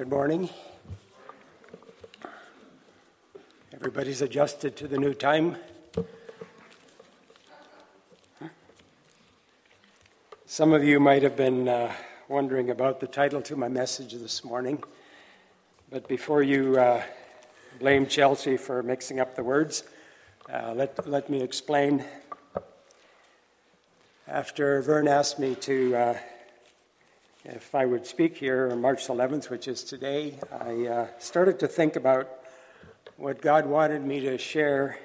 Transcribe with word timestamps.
Good 0.00 0.08
morning. 0.08 0.48
Everybody's 3.74 4.22
adjusted 4.22 4.74
to 4.76 4.88
the 4.88 4.96
new 4.96 5.12
time. 5.12 5.58
Some 10.46 10.72
of 10.72 10.82
you 10.82 11.00
might 11.00 11.22
have 11.22 11.36
been 11.36 11.68
uh, 11.68 11.92
wondering 12.28 12.70
about 12.70 13.00
the 13.00 13.06
title 13.06 13.42
to 13.42 13.56
my 13.56 13.68
message 13.68 14.14
this 14.14 14.42
morning. 14.42 14.82
But 15.90 16.08
before 16.08 16.42
you 16.42 16.78
uh, 16.78 17.02
blame 17.78 18.06
Chelsea 18.06 18.56
for 18.56 18.82
mixing 18.82 19.20
up 19.20 19.36
the 19.36 19.44
words, 19.44 19.84
uh, 20.50 20.72
let, 20.74 21.06
let 21.06 21.28
me 21.28 21.42
explain. 21.42 22.02
After 24.26 24.80
Vern 24.80 25.08
asked 25.08 25.38
me 25.38 25.56
to 25.56 25.94
uh, 25.94 26.18
if 27.52 27.74
I 27.74 27.84
would 27.84 28.06
speak 28.06 28.36
here 28.36 28.68
on 28.70 28.80
March 28.80 29.08
11th, 29.08 29.50
which 29.50 29.66
is 29.66 29.82
today, 29.82 30.38
I 30.52 30.86
uh, 30.86 31.06
started 31.18 31.58
to 31.60 31.68
think 31.68 31.96
about 31.96 32.28
what 33.16 33.40
God 33.40 33.66
wanted 33.66 34.04
me 34.04 34.20
to 34.20 34.38
share 34.38 34.98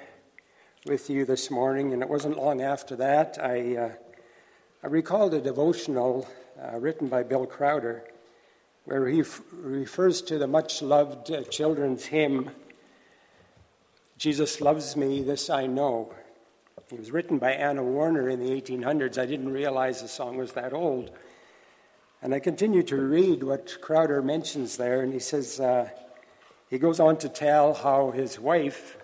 with 0.84 1.10
you 1.10 1.24
this 1.24 1.50
morning, 1.50 1.92
and 1.92 2.02
it 2.02 2.08
wasn't 2.08 2.36
long 2.36 2.62
after 2.62 2.94
that 2.96 3.36
I, 3.42 3.76
uh, 3.76 3.92
I 4.84 4.86
recalled 4.86 5.34
a 5.34 5.40
devotional 5.40 6.28
uh, 6.60 6.78
written 6.78 7.08
by 7.08 7.24
Bill 7.24 7.46
Crowder 7.46 8.04
where 8.84 9.08
he 9.08 9.20
f- 9.20 9.42
refers 9.52 10.22
to 10.22 10.38
the 10.38 10.46
much 10.46 10.82
loved 10.82 11.32
uh, 11.32 11.42
children's 11.44 12.04
hymn, 12.04 12.50
Jesus 14.18 14.60
Loves 14.60 14.96
Me, 14.96 15.20
This 15.20 15.50
I 15.50 15.66
Know. 15.66 16.14
It 16.92 16.98
was 17.00 17.10
written 17.10 17.38
by 17.38 17.50
Anna 17.50 17.82
Warner 17.82 18.28
in 18.28 18.38
the 18.38 18.50
1800s. 18.50 19.18
I 19.18 19.26
didn't 19.26 19.52
realize 19.52 20.00
the 20.00 20.06
song 20.06 20.36
was 20.36 20.52
that 20.52 20.72
old. 20.72 21.10
And 22.22 22.34
I 22.34 22.40
continue 22.40 22.82
to 22.84 22.96
read 22.96 23.42
what 23.42 23.78
Crowder 23.80 24.22
mentions 24.22 24.76
there, 24.76 25.02
and 25.02 25.12
he 25.12 25.18
says, 25.18 25.60
uh, 25.60 25.90
he 26.70 26.78
goes 26.78 26.98
on 26.98 27.18
to 27.18 27.28
tell 27.28 27.74
how 27.74 28.10
his 28.10 28.40
wife 28.40 28.96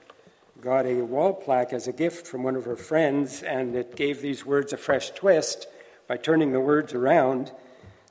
got 0.60 0.86
a 0.86 1.02
wall 1.02 1.32
plaque 1.32 1.72
as 1.72 1.88
a 1.88 1.92
gift 1.92 2.26
from 2.26 2.42
one 2.42 2.56
of 2.56 2.64
her 2.64 2.76
friends, 2.76 3.42
and 3.42 3.76
it 3.76 3.96
gave 3.96 4.22
these 4.22 4.46
words 4.46 4.72
a 4.72 4.76
fresh 4.76 5.10
twist 5.10 5.66
by 6.06 6.16
turning 6.16 6.52
the 6.52 6.60
words 6.60 6.94
around 6.94 7.52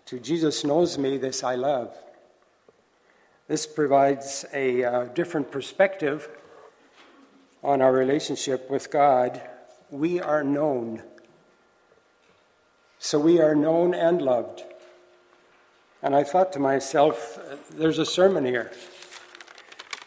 to 0.06 0.20
Jesus 0.20 0.64
knows 0.64 0.98
me, 0.98 1.18
this 1.18 1.44
I 1.44 1.56
love. 1.56 1.96
This 3.48 3.66
provides 3.66 4.46
a 4.54 4.84
uh, 4.84 5.06
different 5.06 5.52
perspective 5.52 6.28
on 7.64 7.82
our 7.82 7.94
relationship 7.94 8.70
with 8.70 8.92
God. 8.92 9.42
We 9.90 10.20
are 10.20 10.44
known. 10.44 11.04
So 13.00 13.20
we 13.20 13.40
are 13.40 13.56
known 13.56 13.94
and 13.94 14.22
loved. 14.22 14.64
And 16.04 16.16
I 16.16 16.24
thought 16.24 16.54
to 16.54 16.60
myself, 16.60 17.38
there's 17.70 18.00
a 18.00 18.06
sermon 18.06 18.44
here. 18.44 18.72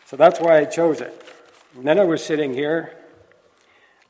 So 0.07 0.17
that's 0.17 0.41
why 0.41 0.59
I 0.59 0.65
chose 0.65 1.01
it. 1.01 1.23
And 1.77 1.87
then 1.87 2.01
I 2.01 2.05
was 2.05 2.25
sitting 2.25 2.53
here 2.53 2.93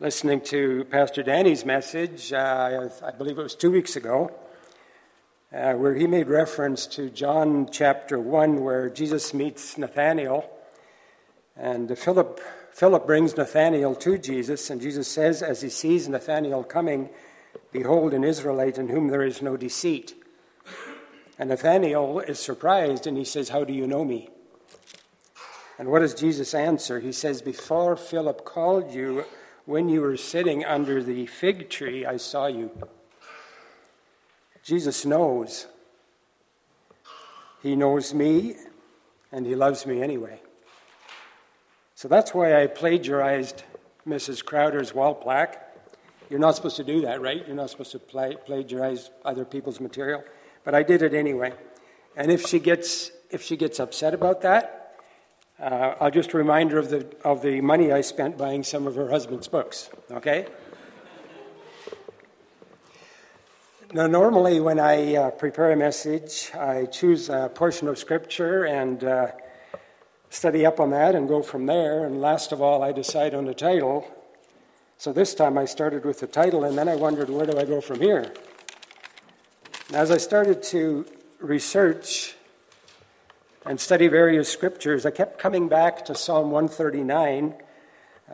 listening 0.00 0.40
to 0.40 0.84
Pastor 0.86 1.22
Danny's 1.22 1.66
message, 1.66 2.32
uh, 2.32 2.88
I 3.02 3.10
believe 3.10 3.38
it 3.38 3.42
was 3.42 3.54
two 3.54 3.70
weeks 3.70 3.96
ago, 3.96 4.32
uh, 5.52 5.74
where 5.74 5.94
he 5.94 6.06
made 6.06 6.28
reference 6.28 6.86
to 6.86 7.10
John 7.10 7.68
chapter 7.70 8.18
1, 8.18 8.64
where 8.64 8.88
Jesus 8.88 9.34
meets 9.34 9.76
Nathanael. 9.76 10.50
And 11.54 11.96
Philip, 11.98 12.40
Philip 12.72 13.06
brings 13.06 13.36
Nathanael 13.36 13.94
to 13.96 14.16
Jesus, 14.16 14.70
and 14.70 14.80
Jesus 14.80 15.06
says, 15.06 15.42
as 15.42 15.60
he 15.60 15.68
sees 15.68 16.08
Nathanael 16.08 16.64
coming, 16.64 17.10
Behold, 17.72 18.14
an 18.14 18.24
Israelite 18.24 18.78
in 18.78 18.88
whom 18.88 19.08
there 19.08 19.22
is 19.22 19.42
no 19.42 19.56
deceit. 19.58 20.14
And 21.38 21.48
Nathanael 21.48 22.20
is 22.20 22.38
surprised 22.38 23.06
and 23.06 23.16
he 23.16 23.24
says, 23.24 23.48
How 23.48 23.64
do 23.64 23.72
you 23.72 23.86
know 23.86 24.04
me? 24.04 24.28
And 25.78 25.88
what 25.88 26.00
does 26.00 26.14
Jesus 26.14 26.54
answer? 26.54 27.00
He 27.00 27.12
says, 27.12 27.42
Before 27.42 27.96
Philip 27.96 28.44
called 28.44 28.92
you, 28.92 29.24
when 29.64 29.88
you 29.88 30.00
were 30.02 30.16
sitting 30.16 30.64
under 30.64 31.02
the 31.02 31.26
fig 31.26 31.70
tree, 31.70 32.06
I 32.06 32.18
saw 32.18 32.46
you. 32.46 32.70
Jesus 34.62 35.04
knows. 35.04 35.66
He 37.62 37.74
knows 37.74 38.14
me, 38.14 38.56
and 39.32 39.46
he 39.46 39.54
loves 39.54 39.86
me 39.86 40.02
anyway. 40.02 40.40
So 41.94 42.08
that's 42.08 42.34
why 42.34 42.62
I 42.62 42.66
plagiarized 42.66 43.62
Mrs. 44.06 44.44
Crowder's 44.44 44.94
wall 44.94 45.14
plaque. 45.14 45.60
You're 46.28 46.40
not 46.40 46.56
supposed 46.56 46.76
to 46.76 46.84
do 46.84 47.00
that, 47.02 47.20
right? 47.20 47.46
You're 47.46 47.56
not 47.56 47.70
supposed 47.70 47.92
to 47.92 47.98
plagiarize 47.98 49.10
other 49.24 49.44
people's 49.44 49.80
material 49.80 50.22
but 50.64 50.74
I 50.74 50.82
did 50.82 51.02
it 51.02 51.14
anyway. 51.14 51.52
And 52.16 52.30
if 52.30 52.46
she 52.46 52.58
gets 52.58 53.10
if 53.30 53.42
she 53.42 53.56
gets 53.56 53.80
upset 53.80 54.14
about 54.14 54.42
that, 54.42 54.96
uh, 55.58 55.94
I'll 56.00 56.10
just 56.10 56.34
remind 56.34 56.70
her 56.72 56.78
of 56.78 56.90
the 56.90 57.06
of 57.24 57.42
the 57.42 57.60
money 57.60 57.92
I 57.92 58.00
spent 58.00 58.38
buying 58.38 58.62
some 58.62 58.86
of 58.86 58.94
her 58.96 59.10
husband's 59.10 59.48
books. 59.48 59.90
Okay. 60.10 60.46
Now, 63.92 64.08
normally 64.08 64.58
when 64.58 64.80
I 64.80 65.14
uh, 65.14 65.30
prepare 65.30 65.70
a 65.70 65.76
message, 65.76 66.50
I 66.52 66.86
choose 66.86 67.28
a 67.28 67.48
portion 67.54 67.86
of 67.86 67.96
scripture 67.96 68.64
and 68.64 69.04
uh, 69.04 69.28
study 70.30 70.66
up 70.66 70.80
on 70.80 70.90
that 70.90 71.14
and 71.14 71.28
go 71.28 71.42
from 71.42 71.66
there. 71.66 72.04
And 72.04 72.20
last 72.20 72.50
of 72.50 72.60
all, 72.60 72.82
I 72.82 72.90
decide 72.90 73.34
on 73.34 73.44
the 73.44 73.54
title. 73.54 74.04
So 74.98 75.12
this 75.12 75.32
time 75.32 75.56
I 75.56 75.64
started 75.66 76.04
with 76.04 76.18
the 76.18 76.26
title, 76.26 76.64
and 76.64 76.76
then 76.76 76.88
I 76.88 76.96
wondered 76.96 77.30
where 77.30 77.46
do 77.46 77.56
I 77.56 77.64
go 77.64 77.80
from 77.80 78.00
here. 78.00 78.32
As 79.92 80.10
I 80.10 80.16
started 80.16 80.62
to 80.64 81.04
research 81.40 82.34
and 83.66 83.78
study 83.78 84.08
various 84.08 84.50
scriptures, 84.50 85.04
I 85.04 85.10
kept 85.10 85.38
coming 85.38 85.68
back 85.68 86.06
to 86.06 86.14
Psalm 86.14 86.50
139, 86.50 87.54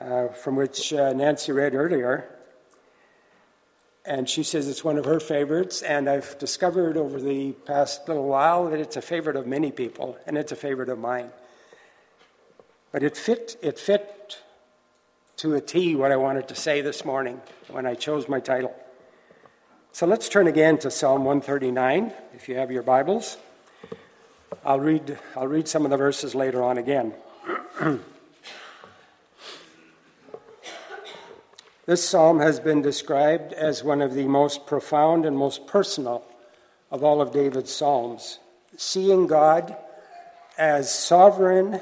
uh, 0.00 0.28
from 0.28 0.54
which 0.54 0.92
uh, 0.92 1.12
Nancy 1.12 1.50
read 1.50 1.74
earlier. 1.74 2.30
And 4.04 4.28
she 4.28 4.44
says 4.44 4.68
it's 4.68 4.84
one 4.84 4.96
of 4.96 5.06
her 5.06 5.18
favorites, 5.18 5.82
and 5.82 6.08
I've 6.08 6.38
discovered 6.38 6.96
over 6.96 7.20
the 7.20 7.50
past 7.52 8.06
little 8.06 8.28
while 8.28 8.70
that 8.70 8.78
it's 8.78 8.96
a 8.96 9.02
favorite 9.02 9.34
of 9.34 9.48
many 9.48 9.72
people, 9.72 10.16
and 10.28 10.38
it's 10.38 10.52
a 10.52 10.56
favorite 10.56 10.88
of 10.88 11.00
mine. 11.00 11.30
But 12.92 13.02
it 13.02 13.16
fit, 13.16 13.56
it 13.60 13.76
fit 13.76 14.40
to 15.38 15.56
a 15.56 15.60
T 15.60 15.96
what 15.96 16.12
I 16.12 16.16
wanted 16.16 16.46
to 16.46 16.54
say 16.54 16.80
this 16.80 17.04
morning 17.04 17.40
when 17.68 17.86
I 17.86 17.94
chose 17.96 18.28
my 18.28 18.38
title. 18.38 18.72
So 19.92 20.06
let's 20.06 20.28
turn 20.28 20.46
again 20.46 20.78
to 20.78 20.90
Psalm 20.90 21.24
139, 21.24 22.12
if 22.34 22.48
you 22.48 22.54
have 22.54 22.70
your 22.70 22.84
Bibles. 22.84 23.36
I'll 24.64 24.78
read, 24.78 25.18
I'll 25.34 25.48
read 25.48 25.66
some 25.66 25.84
of 25.84 25.90
the 25.90 25.96
verses 25.96 26.32
later 26.32 26.62
on 26.62 26.78
again. 26.78 27.12
this 31.86 32.08
psalm 32.08 32.38
has 32.38 32.60
been 32.60 32.82
described 32.82 33.52
as 33.52 33.82
one 33.82 34.00
of 34.00 34.14
the 34.14 34.28
most 34.28 34.64
profound 34.64 35.26
and 35.26 35.36
most 35.36 35.66
personal 35.66 36.24
of 36.92 37.02
all 37.02 37.20
of 37.20 37.32
David's 37.32 37.72
psalms, 37.72 38.38
seeing 38.76 39.26
God 39.26 39.76
as 40.56 40.94
sovereign 40.94 41.80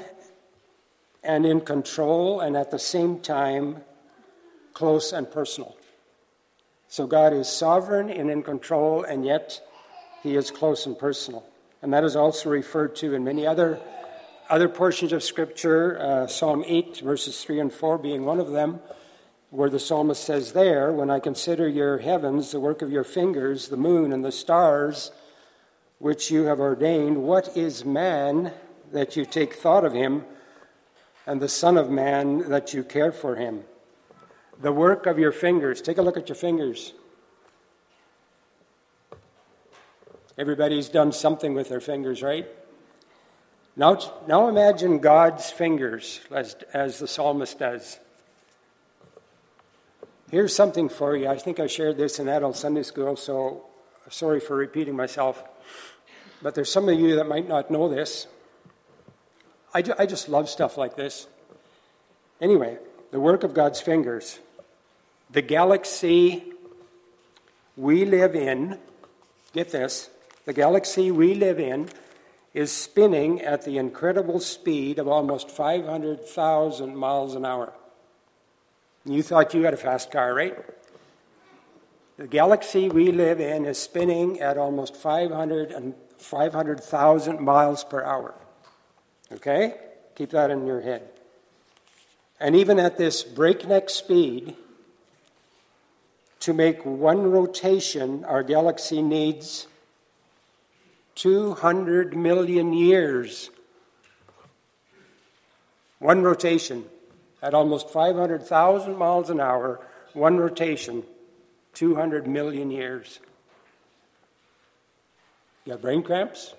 and 1.23 1.45
in 1.45 1.61
control, 1.61 2.41
and 2.41 2.57
at 2.57 2.71
the 2.71 2.79
same 2.79 3.19
time 3.19 3.83
close 4.73 5.13
and 5.13 5.29
personal. 5.29 5.75
So 6.91 7.05
God 7.05 7.33
is 7.33 7.47
sovereign 7.47 8.09
and 8.09 8.31
in 8.31 8.41
control, 8.41 9.03
and 9.03 9.23
yet 9.23 9.61
he 10.23 10.35
is 10.35 10.49
close 10.49 10.87
and 10.87 10.97
personal. 10.97 11.45
And 11.83 11.93
that 11.93 12.03
is 12.03 12.15
also 12.15 12.49
referred 12.49 12.95
to 12.97 13.13
in 13.13 13.23
many 13.23 13.45
other, 13.45 13.79
other 14.49 14.67
portions 14.67 15.13
of 15.13 15.23
Scripture, 15.23 15.99
uh, 16.01 16.25
Psalm 16.25 16.63
8, 16.65 17.01
verses 17.01 17.43
3 17.43 17.59
and 17.59 17.71
4 17.71 17.99
being 17.99 18.25
one 18.25 18.39
of 18.39 18.49
them, 18.49 18.79
where 19.51 19.69
the 19.69 19.79
psalmist 19.79 20.23
says, 20.23 20.53
There, 20.53 20.91
when 20.91 21.11
I 21.11 21.19
consider 21.19 21.67
your 21.67 21.99
heavens, 21.99 22.51
the 22.51 22.59
work 22.59 22.81
of 22.81 22.91
your 22.91 23.03
fingers, 23.03 23.67
the 23.67 23.77
moon 23.77 24.11
and 24.11 24.25
the 24.25 24.31
stars, 24.31 25.11
which 25.99 26.31
you 26.31 26.45
have 26.45 26.59
ordained, 26.59 27.21
what 27.21 27.55
is 27.55 27.85
man 27.85 28.51
that 28.91 29.15
you 29.15 29.25
take 29.25 29.53
thought 29.53 29.85
of 29.85 29.93
him, 29.93 30.25
and 31.27 31.39
the 31.39 31.49
Son 31.49 31.77
of 31.77 31.91
Man 31.91 32.49
that 32.49 32.73
you 32.73 32.83
care 32.83 33.11
for 33.11 33.35
him? 33.35 33.63
The 34.59 34.71
work 34.71 35.05
of 35.05 35.17
your 35.17 35.31
fingers. 35.31 35.81
Take 35.81 35.97
a 35.97 36.01
look 36.01 36.17
at 36.17 36.29
your 36.29 36.35
fingers. 36.35 36.93
Everybody's 40.37 40.89
done 40.89 41.11
something 41.11 41.53
with 41.53 41.69
their 41.69 41.81
fingers, 41.81 42.21
right? 42.21 42.47
Now, 43.75 43.99
now 44.27 44.47
imagine 44.47 44.99
God's 44.99 45.49
fingers 45.49 46.21
as, 46.31 46.55
as 46.73 46.99
the 46.99 47.07
psalmist 47.07 47.59
does. 47.59 47.99
Here's 50.31 50.55
something 50.55 50.89
for 50.89 51.15
you. 51.15 51.27
I 51.27 51.37
think 51.37 51.59
I 51.59 51.67
shared 51.67 51.97
this 51.97 52.19
in 52.19 52.29
adult 52.29 52.55
Sunday 52.55 52.83
school, 52.83 53.15
so 53.15 53.65
sorry 54.09 54.39
for 54.39 54.55
repeating 54.55 54.95
myself. 54.95 55.43
But 56.41 56.55
there's 56.55 56.71
some 56.71 56.87
of 56.87 56.99
you 56.99 57.15
that 57.15 57.27
might 57.27 57.47
not 57.47 57.71
know 57.71 57.89
this. 57.89 58.27
I, 59.73 59.83
I 59.97 60.05
just 60.05 60.29
love 60.29 60.49
stuff 60.49 60.77
like 60.77 60.95
this. 60.95 61.27
Anyway, 62.39 62.77
the 63.11 63.19
work 63.19 63.43
of 63.43 63.53
God's 63.53 63.81
fingers. 63.81 64.39
The 65.31 65.41
galaxy 65.41 66.43
we 67.77 68.05
live 68.05 68.35
in, 68.35 68.79
get 69.53 69.71
this, 69.71 70.09
the 70.45 70.53
galaxy 70.53 71.11
we 71.11 71.35
live 71.35 71.59
in 71.59 71.89
is 72.53 72.71
spinning 72.71 73.41
at 73.41 73.63
the 73.63 73.77
incredible 73.77 74.39
speed 74.39 74.97
of 74.97 75.07
almost 75.07 75.51
500,000 75.51 76.95
miles 76.95 77.35
an 77.35 77.45
hour. 77.45 77.71
You 79.05 79.21
thought 79.21 79.53
you 79.53 79.63
had 79.63 79.73
a 79.73 79.77
fast 79.77 80.11
car, 80.11 80.33
right? 80.33 80.57
The 82.17 82.27
galaxy 82.27 82.89
we 82.89 83.11
live 83.11 83.39
in 83.39 83.65
is 83.65 83.77
spinning 83.77 84.41
at 84.41 84.57
almost 84.57 84.95
500 84.95 85.93
500,000 86.17 87.39
miles 87.39 87.83
per 87.85 88.03
hour. 88.03 88.33
Okay? 89.31 89.75
Keep 90.15 90.31
that 90.31 90.51
in 90.51 90.65
your 90.65 90.81
head. 90.81 91.07
And 92.41 92.55
even 92.55 92.77
at 92.77 92.97
this 92.97 93.23
breakneck 93.23 93.89
speed, 93.89 94.55
to 96.41 96.53
make 96.53 96.85
one 96.85 97.31
rotation, 97.31 98.23
our 98.25 98.43
galaxy 98.43 99.01
needs 99.01 99.67
200 101.15 102.15
million 102.15 102.71
years. 102.71 103.49
One 105.99 106.23
rotation 106.23 106.85
at 107.41 107.53
almost 107.53 107.89
500,000 107.89 108.95
miles 108.95 109.29
an 109.29 109.41
hour, 109.41 109.85
one 110.13 110.37
rotation, 110.37 111.03
200 111.73 112.25
million 112.25 112.71
years. 112.71 113.19
You 115.65 115.73
have 115.73 115.81
brain 115.81 116.03
cramps? 116.03 116.53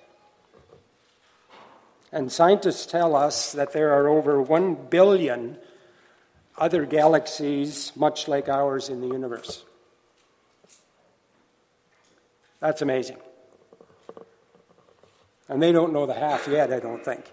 And 2.12 2.30
scientists 2.30 2.86
tell 2.86 3.14
us 3.16 3.52
that 3.52 3.72
there 3.72 3.94
are 3.94 4.08
over 4.08 4.42
1 4.42 4.88
billion 4.90 5.56
other 6.58 6.84
galaxies 6.84 7.92
much 7.96 8.28
like 8.28 8.48
ours 8.48 8.90
in 8.90 9.00
the 9.00 9.06
universe. 9.06 9.64
That's 12.60 12.82
amazing. 12.82 13.16
And 15.48 15.62
they 15.62 15.72
don't 15.72 15.92
know 15.92 16.06
the 16.06 16.14
half 16.14 16.46
yet, 16.46 16.72
I 16.72 16.78
don't 16.78 17.04
think. 17.04 17.24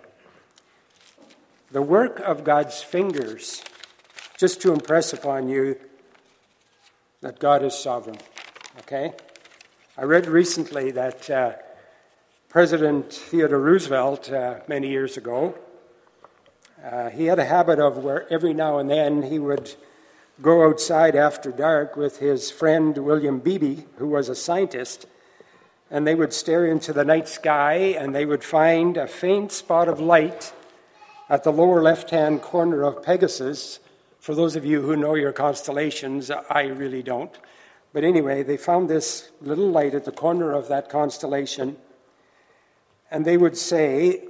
The 1.71 1.81
work 1.81 2.19
of 2.21 2.43
God's 2.43 2.81
fingers, 2.81 3.61
just 4.37 4.61
to 4.61 4.71
impress 4.71 5.13
upon 5.13 5.49
you 5.49 5.77
that 7.21 7.39
God 7.39 7.63
is 7.63 7.75
sovereign. 7.75 8.17
Okay? 8.79 9.13
I 9.97 10.03
read 10.03 10.27
recently 10.27 10.91
that 10.91 11.29
uh, 11.29 11.53
President 12.47 13.11
Theodore 13.11 13.59
Roosevelt, 13.59 14.31
uh, 14.31 14.61
many 14.67 14.87
years 14.89 15.17
ago, 15.17 15.55
uh, 16.83 17.09
he 17.09 17.25
had 17.25 17.39
a 17.39 17.45
habit 17.45 17.79
of 17.79 17.97
where 17.97 18.31
every 18.31 18.53
now 18.53 18.77
and 18.77 18.89
then 18.89 19.23
he 19.23 19.39
would 19.39 19.75
go 20.41 20.67
outside 20.67 21.15
after 21.15 21.51
dark 21.51 21.97
with 21.97 22.19
his 22.19 22.49
friend 22.49 22.97
William 22.97 23.39
Beebe, 23.39 23.83
who 23.97 24.07
was 24.07 24.29
a 24.29 24.35
scientist, 24.35 25.05
and 25.89 26.05
they 26.05 26.15
would 26.15 26.33
stare 26.33 26.65
into 26.65 26.93
the 26.93 27.05
night 27.05 27.27
sky 27.27 27.75
and 27.75 28.13
they 28.13 28.25
would 28.25 28.43
find 28.43 28.97
a 28.97 29.07
faint 29.07 29.51
spot 29.51 29.87
of 29.87 29.99
light 29.99 30.53
at 31.29 31.43
the 31.43 31.51
lower 31.51 31.81
left 31.81 32.09
hand 32.09 32.41
corner 32.41 32.83
of 32.83 33.03
Pegasus. 33.03 33.79
For 34.19 34.35
those 34.35 34.55
of 34.55 34.65
you 34.65 34.81
who 34.81 34.95
know 34.95 35.15
your 35.15 35.31
constellations, 35.31 36.29
I 36.31 36.63
really 36.63 37.03
don't. 37.03 37.37
But 37.93 38.03
anyway, 38.03 38.43
they 38.43 38.57
found 38.57 38.89
this 38.89 39.31
little 39.41 39.69
light 39.69 39.95
at 39.95 40.05
the 40.05 40.11
corner 40.11 40.51
of 40.51 40.67
that 40.67 40.89
constellation, 40.89 41.77
and 43.09 43.23
they 43.25 43.37
would 43.37 43.57
say, 43.57 44.27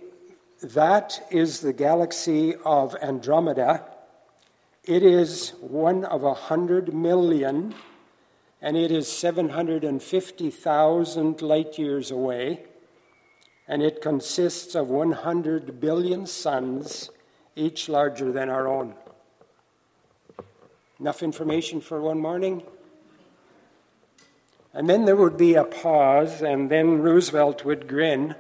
That 0.62 1.28
is 1.32 1.62
the 1.62 1.74
galaxy 1.74 2.56
of 2.64 2.96
Andromeda. 3.02 3.84
It 4.84 5.04
is 5.04 5.50
one 5.60 6.06
of 6.06 6.24
a 6.24 6.34
hundred 6.34 6.94
million 6.94 7.74
and 8.62 8.78
it 8.78 8.92
is 8.92 9.08
750,000 9.08 11.42
light 11.42 11.78
years 11.78 12.12
away, 12.12 12.64
and 13.68 13.84
it 13.84 14.02
consists 14.02 14.74
of 14.76 14.90
100 14.90 15.80
billion 15.80 16.26
suns, 16.26 17.12
each 17.56 17.88
larger 17.90 18.32
than 18.32 18.50
our 18.50 18.68
own. 18.68 18.96
Enough 21.00 21.22
information 21.22 21.80
for 21.82 22.02
one 22.02 22.20
morning? 22.20 22.64
And 24.74 24.90
then 24.90 25.06
there 25.06 25.16
would 25.16 25.38
be 25.38 25.54
a 25.56 25.64
pause, 25.64 26.42
and 26.42 26.70
then 26.70 27.02
Roosevelt 27.02 27.64
would 27.66 27.88
grin, 27.88 28.36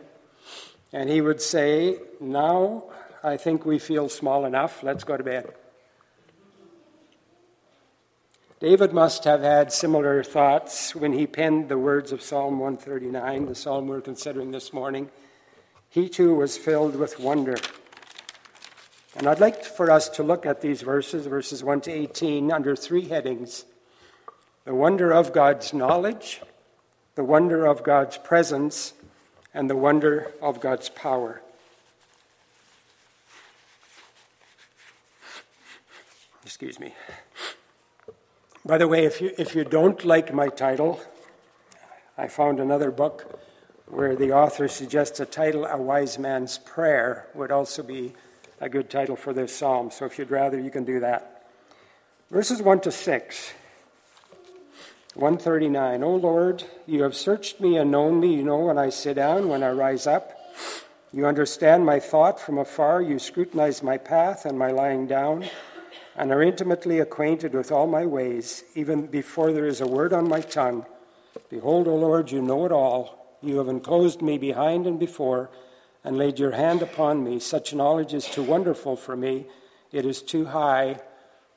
and 0.94 1.10
he 1.10 1.22
would 1.22 1.42
say, 1.42 1.98
Now 2.20 2.86
I 3.24 3.38
think 3.38 3.66
we 3.66 3.80
feel 3.80 4.10
small 4.10 4.46
enough, 4.46 4.84
let's 4.84 5.04
go 5.04 5.18
to 5.18 5.24
bed. 5.24 5.52
David 8.60 8.92
must 8.92 9.26
have 9.26 9.42
had 9.42 9.72
similar 9.72 10.24
thoughts 10.24 10.96
when 10.96 11.14
he 11.14 11.28
penned 11.28 11.70
the 11.70 11.78
words 11.78 12.12
of 12.12 12.24
Psalm 12.24 12.58
139, 12.58 13.46
the 13.46 13.54
psalm 13.54 13.88
we're 13.88 14.02
considering 14.02 14.50
this 14.50 14.74
morning. 14.74 15.12
He 15.92 16.10
too 16.10 16.34
was 16.34 16.58
filled 16.58 16.96
with 16.96 17.20
wonder. 17.20 17.58
And 19.16 19.28
I'd 19.28 19.40
like 19.40 19.64
for 19.64 19.92
us 19.92 20.10
to 20.10 20.24
look 20.24 20.48
at 20.48 20.62
these 20.62 20.82
verses, 20.82 21.28
verses 21.28 21.64
1 21.64 21.82
to 21.82 21.92
18, 21.92 22.52
under 22.52 22.76
three 22.76 23.08
headings 23.08 23.66
the 24.66 24.74
wonder 24.74 25.12
of 25.12 25.34
God's 25.34 25.72
knowledge, 25.72 26.42
the 27.14 27.24
wonder 27.24 27.68
of 27.68 27.84
God's 27.84 28.18
presence, 28.18 28.94
and 29.54 29.70
the 29.70 29.78
wonder 29.78 30.34
of 30.42 30.60
God's 30.62 30.90
power. 30.90 31.44
Excuse 36.44 36.80
me. 36.80 36.96
By 38.68 38.78
the 38.78 38.88
way, 38.90 39.06
if 39.06 39.22
you, 39.22 39.32
if 39.38 39.56
you 39.56 39.64
don't 39.64 40.04
like 40.04 40.34
my 40.34 40.50
title, 40.50 41.00
I 42.18 42.28
found 42.28 42.60
another 42.60 42.92
book 42.92 43.40
where 43.86 44.14
the 44.14 44.34
author 44.34 44.68
suggests 44.68 45.22
a 45.22 45.26
title, 45.26 45.66
A 45.66 45.78
Wise 45.78 46.20
Man's 46.20 46.58
Prayer, 46.58 47.28
would 47.34 47.50
also 47.50 47.82
be 47.82 48.12
a 48.60 48.68
good 48.68 48.90
title 48.90 49.16
for 49.16 49.32
this 49.32 49.56
psalm. 49.56 49.90
So 49.90 50.04
if 50.04 50.20
you'd 50.20 50.32
rather, 50.32 50.60
you 50.60 50.70
can 50.70 50.84
do 50.84 51.00
that. 51.00 51.48
Verses 52.30 52.62
1 52.62 52.82
to 52.82 52.92
6. 52.92 53.54
139. 55.14 56.04
O 56.04 56.16
Lord, 56.18 56.66
you 56.86 57.04
have 57.04 57.16
searched 57.16 57.62
me 57.62 57.78
and 57.78 57.90
known 57.90 58.20
me. 58.20 58.36
You 58.36 58.44
know 58.44 58.60
when 58.66 58.78
I 58.78 58.90
sit 58.90 59.14
down, 59.14 59.48
when 59.48 59.64
I 59.64 59.72
rise 59.72 60.06
up. 60.08 60.38
You 61.14 61.26
understand 61.26 61.86
my 61.86 62.02
thought 62.02 62.38
from 62.38 62.58
afar. 62.58 63.02
You 63.02 63.18
scrutinize 63.18 63.82
my 63.82 63.98
path 63.98 64.46
and 64.46 64.60
my 64.60 64.72
lying 64.72 65.08
down 65.08 65.46
and 66.18 66.32
are 66.32 66.42
intimately 66.42 67.00
acquainted 67.00 67.54
with 67.54 67.72
all 67.72 67.86
my 67.86 68.06
ways, 68.06 68.64
even 68.74 69.06
before 69.06 69.54
there 69.54 69.68
is 69.68 69.80
a 69.80 69.88
word 69.88 70.12
on 70.12 70.28
my 70.28 70.42
tongue. 70.42 70.84
Behold, 71.50 71.88
O 71.88 71.96
Lord, 71.96 72.32
you 72.32 72.42
know 72.42 72.66
it 72.66 72.72
all. 72.72 73.38
You 73.42 73.60
have 73.60 73.68
enclosed 73.68 74.24
me 74.24 74.40
behind 74.40 74.88
and 74.88 75.00
before, 75.00 75.52
and 76.04 76.18
laid 76.18 76.40
your 76.40 76.52
hand 76.52 76.82
upon 76.82 77.24
me. 77.24 77.40
Such 77.40 77.74
knowledge 77.74 78.16
is 78.16 78.26
too 78.26 78.42
wonderful 78.42 78.96
for 78.96 79.16
me. 79.16 79.46
It 79.92 80.06
is 80.06 80.24
too 80.24 80.46
high. 80.46 81.02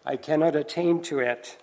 I 0.04 0.16
cannot 0.16 0.54
attain 0.54 1.00
to 1.04 1.20
it. 1.20 1.56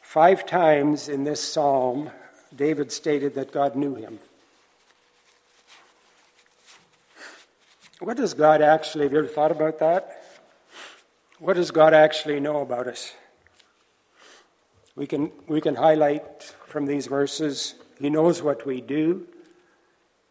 Five 0.00 0.46
times 0.46 1.08
in 1.08 1.24
this 1.24 1.42
psalm, 1.42 2.10
David 2.54 2.90
stated 2.90 3.34
that 3.34 3.52
God 3.52 3.76
knew 3.76 3.94
him. 3.94 4.18
What 8.02 8.16
does 8.16 8.34
God 8.34 8.62
actually, 8.62 9.04
have 9.04 9.12
you 9.12 9.18
ever 9.20 9.28
thought 9.28 9.52
about 9.52 9.78
that? 9.78 10.24
What 11.38 11.54
does 11.54 11.70
God 11.70 11.94
actually 11.94 12.40
know 12.40 12.60
about 12.60 12.88
us? 12.88 13.14
We 14.96 15.06
can, 15.06 15.30
we 15.46 15.60
can 15.60 15.76
highlight 15.76 16.42
from 16.66 16.86
these 16.86 17.06
verses 17.06 17.76
He 18.00 18.10
knows 18.10 18.42
what 18.42 18.66
we 18.66 18.80
do, 18.80 19.28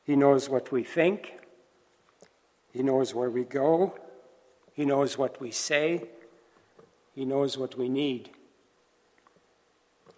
He 0.03 0.17
knows 0.17 0.49
what 0.49 0.73
we 0.73 0.83
think, 0.83 1.39
He 2.73 2.83
knows 2.83 3.15
where 3.15 3.29
we 3.29 3.45
go, 3.45 3.97
He 4.73 4.83
knows 4.83 5.17
what 5.17 5.39
we 5.39 5.49
say, 5.51 6.03
He 7.15 7.23
knows 7.23 7.57
what 7.57 7.77
we 7.77 7.87
need. 7.87 8.31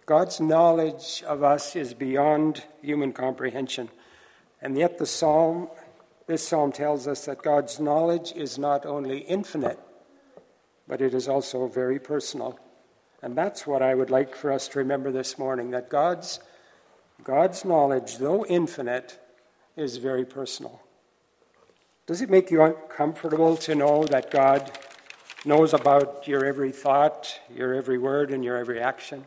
God's 0.06 0.40
knowledge 0.40 1.22
of 1.24 1.44
us 1.44 1.76
is 1.76 1.94
beyond 1.94 2.64
human 2.82 3.12
comprehension. 3.12 3.90
And 4.60 4.76
yet, 4.76 4.98
the 4.98 5.06
psalm 5.06 5.68
this 6.26 6.46
psalm 6.46 6.72
tells 6.72 7.06
us 7.06 7.26
that 7.26 7.42
God's 7.42 7.78
knowledge 7.78 8.32
is 8.34 8.58
not 8.58 8.86
only 8.86 9.18
infinite, 9.18 9.78
but 10.88 11.00
it 11.00 11.14
is 11.14 11.28
also 11.28 11.66
very 11.68 11.98
personal. 11.98 12.58
And 13.22 13.36
that's 13.36 13.66
what 13.66 13.82
I 13.82 13.94
would 13.94 14.10
like 14.10 14.34
for 14.34 14.52
us 14.52 14.68
to 14.68 14.78
remember 14.78 15.10
this 15.10 15.38
morning 15.38 15.70
that 15.70 15.90
God's, 15.90 16.40
God's 17.22 17.64
knowledge, 17.64 18.18
though 18.18 18.44
infinite, 18.46 19.18
is 19.76 19.96
very 19.98 20.24
personal. 20.24 20.80
Does 22.06 22.20
it 22.20 22.30
make 22.30 22.50
you 22.50 22.62
uncomfortable 22.62 23.56
to 23.58 23.74
know 23.74 24.04
that 24.04 24.30
God 24.30 24.78
knows 25.44 25.72
about 25.72 26.28
your 26.28 26.44
every 26.44 26.70
thought, 26.70 27.40
your 27.54 27.74
every 27.74 27.98
word, 27.98 28.30
and 28.30 28.44
your 28.44 28.56
every 28.56 28.80
action? 28.80 29.26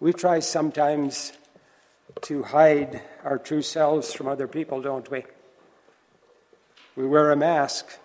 We 0.00 0.12
try 0.12 0.40
sometimes 0.40 1.32
to 2.22 2.42
hide 2.42 3.02
our 3.24 3.38
true 3.38 3.62
selves 3.62 4.12
from 4.12 4.28
other 4.28 4.48
people, 4.48 4.82
don't 4.82 5.08
we? 5.10 5.24
We 6.96 7.06
wear 7.06 7.30
a 7.32 7.36
mask. 7.36 7.98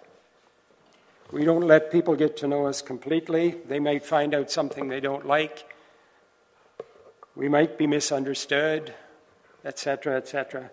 We 1.31 1.45
don't 1.45 1.67
let 1.67 1.91
people 1.91 2.15
get 2.15 2.37
to 2.37 2.47
know 2.47 2.65
us 2.65 2.81
completely. 2.81 3.57
They 3.67 3.79
might 3.79 4.03
find 4.03 4.33
out 4.33 4.49
something 4.49 4.87
they 4.87 4.99
don't 4.99 5.27
like. 5.27 5.71
We 7.35 7.49
might 7.49 7.77
be 7.77 7.87
misunderstood. 7.87 8.93
etc., 9.65 10.17
etc. 10.17 10.71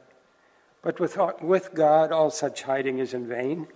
But 0.82 1.00
with, 1.00 1.18
with 1.40 1.74
God, 1.74 2.12
all 2.12 2.30
such 2.30 2.62
hiding 2.62 2.98
is 2.98 3.12
in 3.14 3.26
vain. 3.26 3.66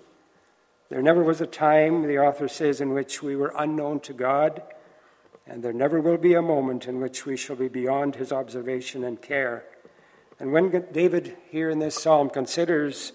There 0.89 1.03
never 1.03 1.23
was 1.23 1.41
a 1.41 1.47
time, 1.47 2.07
the 2.07 2.19
author 2.19 2.49
says, 2.49 2.81
in 2.81 2.93
which 2.93 3.23
we 3.23 3.37
were 3.37 3.53
unknown 3.57 4.01
to 4.01 4.13
God, 4.13 4.63
and 5.47 5.63
there 5.63 5.73
never 5.73 6.01
will 6.01 6.17
be 6.17 6.35
a 6.35 6.43
moment 6.43 6.87
in 6.87 7.01
which 7.01 7.27
we 7.27 7.37
shall 7.37 7.57
be 7.57 7.69
beyond 7.69 8.17
his 8.17 8.33
observation 8.33 9.05
and 9.05 9.21
care. 9.21 9.65
And 10.39 10.53
when 10.53 10.87
David, 10.93 11.37
here 11.51 11.71
in 11.71 11.81
this 11.81 12.01
psalm, 12.01 12.31
considers 12.31 13.13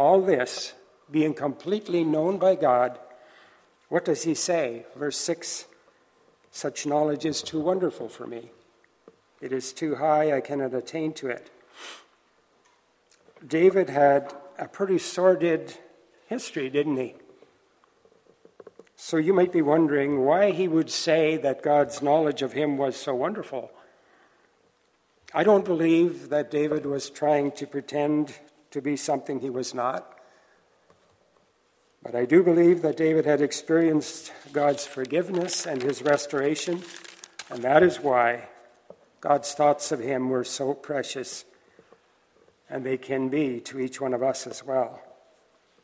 all 0.00 0.22
this 0.22 0.72
being 1.10 1.34
completely 1.34 2.02
known 2.04 2.38
by 2.38 2.54
God, 2.54 2.98
what 3.90 4.06
does 4.06 4.22
he 4.22 4.32
say? 4.34 4.86
Verse 4.96 5.18
6 5.18 5.66
Such 6.50 6.86
knowledge 6.86 7.26
is 7.26 7.42
too 7.42 7.60
wonderful 7.60 8.08
for 8.08 8.26
me. 8.26 8.50
It 9.42 9.52
is 9.52 9.74
too 9.74 9.96
high, 9.96 10.34
I 10.34 10.40
cannot 10.40 10.72
attain 10.72 11.12
to 11.14 11.28
it. 11.28 11.50
David 13.46 13.90
had 13.90 14.32
a 14.58 14.66
pretty 14.68 14.96
sordid 14.96 15.74
history, 16.28 16.70
didn't 16.70 16.96
he? 16.96 17.14
So 18.96 19.18
you 19.18 19.34
might 19.34 19.52
be 19.52 19.60
wondering 19.60 20.24
why 20.24 20.52
he 20.52 20.66
would 20.66 20.88
say 20.88 21.36
that 21.38 21.62
God's 21.62 22.00
knowledge 22.00 22.40
of 22.40 22.54
him 22.54 22.78
was 22.78 22.96
so 22.96 23.14
wonderful. 23.14 23.70
I 25.34 25.44
don't 25.44 25.64
believe 25.64 26.30
that 26.30 26.50
David 26.50 26.86
was 26.86 27.10
trying 27.10 27.52
to 27.52 27.66
pretend 27.66 28.32
to 28.70 28.80
be 28.80 28.96
something 28.96 29.40
he 29.40 29.50
was 29.50 29.74
not. 29.74 30.18
But 32.02 32.14
I 32.14 32.24
do 32.24 32.42
believe 32.42 32.82
that 32.82 32.96
David 32.96 33.26
had 33.26 33.42
experienced 33.42 34.32
God's 34.52 34.86
forgiveness 34.86 35.66
and 35.66 35.82
his 35.82 36.02
restoration, 36.02 36.82
and 37.50 37.62
that 37.62 37.82
is 37.82 38.00
why 38.00 38.48
God's 39.20 39.52
thoughts 39.52 39.92
of 39.92 40.00
him 40.00 40.30
were 40.30 40.44
so 40.44 40.72
precious, 40.72 41.44
and 42.70 42.84
they 42.84 42.96
can 42.96 43.28
be 43.28 43.60
to 43.60 43.78
each 43.78 44.00
one 44.00 44.14
of 44.14 44.22
us 44.22 44.46
as 44.46 44.64
well. 44.64 45.02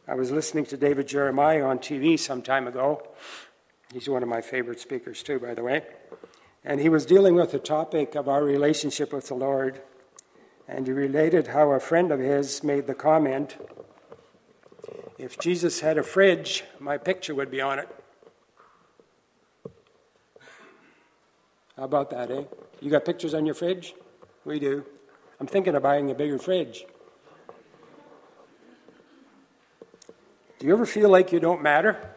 I 0.08 0.14
was 0.14 0.30
listening 0.30 0.64
to 0.66 0.76
David 0.76 1.08
Jeremiah 1.08 1.64
on 1.64 1.80
TV 1.80 2.18
some 2.18 2.40
time 2.40 2.66
ago. 2.66 3.06
He's 3.92 4.08
one 4.08 4.22
of 4.22 4.28
my 4.28 4.40
favorite 4.40 4.80
speakers, 4.80 5.22
too, 5.22 5.38
by 5.38 5.52
the 5.52 5.62
way. 5.62 5.82
And 6.64 6.80
he 6.80 6.88
was 6.88 7.04
dealing 7.04 7.34
with 7.34 7.52
the 7.52 7.58
topic 7.58 8.14
of 8.14 8.28
our 8.28 8.42
relationship 8.42 9.12
with 9.12 9.28
the 9.28 9.34
Lord. 9.34 9.82
And 10.68 10.86
he 10.86 10.92
related 10.92 11.48
how 11.48 11.70
a 11.70 11.80
friend 11.80 12.10
of 12.10 12.20
his 12.20 12.64
made 12.64 12.86
the 12.86 12.94
comment 12.94 13.56
if 15.18 15.38
Jesus 15.38 15.80
had 15.80 15.96
a 15.96 16.02
fridge, 16.02 16.64
my 16.78 16.98
picture 16.98 17.34
would 17.34 17.50
be 17.50 17.60
on 17.60 17.78
it. 17.78 17.88
How 21.76 21.84
about 21.84 22.10
that, 22.10 22.30
eh? 22.30 22.44
You 22.80 22.90
got 22.90 23.04
pictures 23.04 23.32
on 23.32 23.46
your 23.46 23.54
fridge? 23.54 23.94
We 24.44 24.58
do. 24.58 24.84
I'm 25.40 25.46
thinking 25.46 25.74
of 25.74 25.82
buying 25.82 26.10
a 26.10 26.14
bigger 26.14 26.38
fridge. 26.38 26.84
Do 30.58 30.66
you 30.66 30.72
ever 30.72 30.86
feel 30.86 31.08
like 31.08 31.32
you 31.32 31.40
don't 31.40 31.62
matter? 31.62 32.10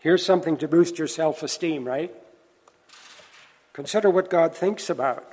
Here's 0.00 0.24
something 0.24 0.56
to 0.58 0.68
boost 0.68 0.98
your 0.98 1.08
self 1.08 1.42
esteem, 1.42 1.84
right? 1.84 2.14
Consider 3.72 4.08
what 4.08 4.30
God 4.30 4.54
thinks 4.54 4.88
about. 4.88 5.32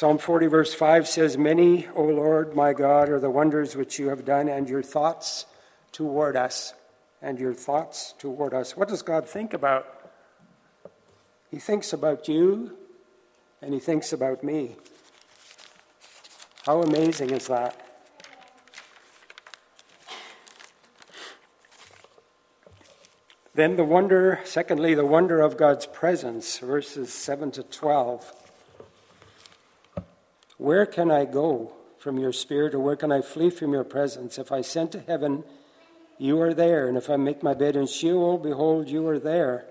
Psalm 0.00 0.16
40, 0.16 0.46
verse 0.46 0.72
5 0.72 1.06
says, 1.06 1.36
Many, 1.36 1.86
O 1.94 2.02
Lord 2.04 2.56
my 2.56 2.72
God, 2.72 3.10
are 3.10 3.20
the 3.20 3.28
wonders 3.28 3.76
which 3.76 3.98
you 3.98 4.08
have 4.08 4.24
done, 4.24 4.48
and 4.48 4.66
your 4.66 4.82
thoughts 4.82 5.44
toward 5.92 6.36
us. 6.36 6.72
And 7.20 7.38
your 7.38 7.52
thoughts 7.52 8.14
toward 8.16 8.54
us. 8.54 8.74
What 8.74 8.88
does 8.88 9.02
God 9.02 9.28
think 9.28 9.52
about? 9.52 10.10
He 11.50 11.58
thinks 11.58 11.92
about 11.92 12.28
you, 12.28 12.78
and 13.60 13.74
He 13.74 13.78
thinks 13.78 14.10
about 14.10 14.42
me. 14.42 14.76
How 16.64 16.80
amazing 16.80 17.28
is 17.28 17.48
that? 17.48 17.78
Then 23.52 23.76
the 23.76 23.84
wonder, 23.84 24.40
secondly, 24.44 24.94
the 24.94 25.04
wonder 25.04 25.42
of 25.42 25.58
God's 25.58 25.84
presence, 25.84 26.58
verses 26.58 27.12
7 27.12 27.50
to 27.50 27.62
12. 27.64 28.32
Where 30.60 30.84
can 30.84 31.10
I 31.10 31.24
go 31.24 31.72
from 31.96 32.18
your 32.18 32.34
spirit, 32.34 32.74
or 32.74 32.80
where 32.80 32.94
can 32.94 33.10
I 33.10 33.22
flee 33.22 33.48
from 33.48 33.72
your 33.72 33.82
presence? 33.82 34.38
If 34.38 34.52
I 34.52 34.58
ascend 34.58 34.92
to 34.92 35.00
heaven, 35.00 35.42
you 36.18 36.38
are 36.42 36.52
there, 36.52 36.86
and 36.86 36.98
if 36.98 37.08
I 37.08 37.16
make 37.16 37.42
my 37.42 37.54
bed 37.54 37.76
in 37.76 37.86
Sheol, 37.86 38.36
behold, 38.36 38.90
you 38.90 39.08
are 39.08 39.18
there. 39.18 39.64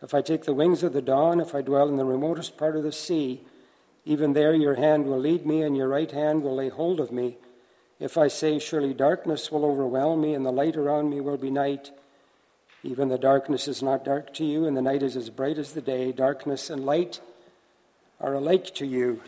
If 0.00 0.14
I 0.14 0.22
take 0.22 0.44
the 0.44 0.54
wings 0.54 0.82
of 0.82 0.94
the 0.94 1.02
dawn, 1.02 1.40
if 1.40 1.54
I 1.54 1.60
dwell 1.60 1.90
in 1.90 1.98
the 1.98 2.06
remotest 2.06 2.56
part 2.56 2.74
of 2.74 2.84
the 2.84 2.90
sea, 2.90 3.42
even 4.06 4.32
there 4.32 4.54
your 4.54 4.76
hand 4.76 5.04
will 5.04 5.18
lead 5.18 5.44
me, 5.44 5.60
and 5.60 5.76
your 5.76 5.88
right 5.88 6.10
hand 6.10 6.42
will 6.42 6.54
lay 6.54 6.70
hold 6.70 7.00
of 7.00 7.12
me. 7.12 7.36
If 7.98 8.16
I 8.16 8.28
say, 8.28 8.58
Surely 8.58 8.94
darkness 8.94 9.52
will 9.52 9.66
overwhelm 9.66 10.22
me, 10.22 10.32
and 10.32 10.46
the 10.46 10.50
light 10.50 10.74
around 10.74 11.10
me 11.10 11.20
will 11.20 11.36
be 11.36 11.50
night, 11.50 11.90
even 12.82 13.10
the 13.10 13.18
darkness 13.18 13.68
is 13.68 13.82
not 13.82 14.06
dark 14.06 14.32
to 14.36 14.44
you, 14.46 14.64
and 14.64 14.74
the 14.74 14.80
night 14.80 15.02
is 15.02 15.16
as 15.16 15.28
bright 15.28 15.58
as 15.58 15.72
the 15.72 15.82
day. 15.82 16.12
Darkness 16.12 16.70
and 16.70 16.86
light 16.86 17.20
are 18.18 18.32
alike 18.32 18.74
to 18.76 18.86
you. 18.86 19.20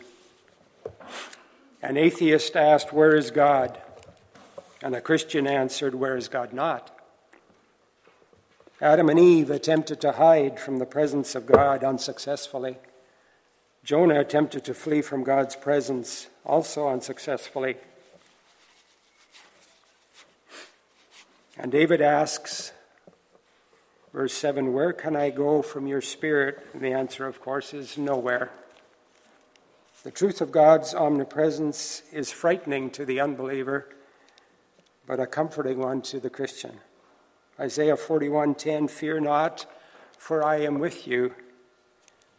An 1.83 1.97
atheist 1.97 2.57
asked, 2.57 2.93
Where 2.93 3.15
is 3.17 3.31
God? 3.31 3.81
And 4.83 4.95
a 4.95 5.01
Christian 5.01 5.47
answered, 5.47 5.95
Where 5.95 6.17
is 6.17 6.29
God 6.29 6.53
not? 6.53 6.91
Adam 8.81 9.09
and 9.09 9.19
Eve 9.19 9.51
attempted 9.51 10.01
to 10.01 10.12
hide 10.12 10.59
from 10.59 10.79
the 10.79 10.87
presence 10.87 11.35
of 11.35 11.47
God 11.47 11.85
unsuccessfully. 11.85 12.79
Jonah 13.85 14.21
attempted 14.21 14.65
to 14.65 14.75
flee 14.75 15.03
from 15.03 15.25
God's 15.25 15.57
presence, 15.57 16.29
also 16.45 16.89
unsuccessfully. 16.89 17.77
And 21.57 21.71
David 21.71 22.01
asks, 22.01 22.73
verse 24.12 24.35
7, 24.35 24.73
Where 24.73 24.93
can 24.93 25.15
I 25.15 25.31
go 25.31 25.62
from 25.62 25.87
your 25.87 26.01
spirit? 26.01 26.65
And 26.73 26.83
the 26.83 26.93
answer, 26.93 27.27
of 27.27 27.41
course, 27.41 27.75
is 27.75 27.99
nowhere. 27.99 28.51
The 30.03 30.11
truth 30.11 30.41
of 30.41 30.51
God's 30.51 30.95
omnipresence 30.95 32.03
is 32.11 32.33
frightening 32.33 32.91
to 32.91 33.05
the 33.05 33.21
unbeliever, 33.21 33.87
but 35.07 35.21
a 35.21 35.29
comforting 35.29 35.79
one 35.79 36.03
to 36.03 36.19
the 36.19 36.31
Christian. 36.31 36.81
Isaiah 37.61 37.97
41:10 37.97 38.89
Fear 38.91 39.21
not, 39.21 39.67
for 40.19 40.43
I 40.43 40.57
am 40.57 40.81
with 40.81 41.07
you. 41.07 41.37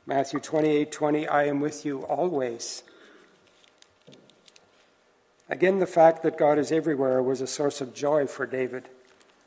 Matthew 0.05 0.41
28:20 0.41 0.91
20, 0.91 1.27
I 1.29 1.43
am 1.45 1.61
with 1.61 1.85
you 1.85 2.01
always. 2.03 2.83
Again, 5.47 5.79
the 5.79 5.87
fact 5.87 6.21
that 6.23 6.37
God 6.37 6.57
is 6.57 6.69
everywhere 6.69 7.23
was 7.23 7.39
a 7.39 7.47
source 7.47 7.79
of 7.79 7.93
joy 7.93 8.27
for 8.27 8.45
David. 8.45 8.89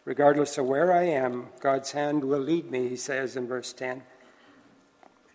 Regardless 0.07 0.57
of 0.57 0.65
where 0.65 0.91
I 0.91 1.03
am, 1.03 1.49
God's 1.61 1.93
hand 1.93 2.25
will 2.25 2.39
lead 2.39 2.71
me, 2.71 2.89
he 2.89 2.97
says 2.97 3.37
in 3.37 3.47
verse 3.47 3.75
10. 3.75 4.05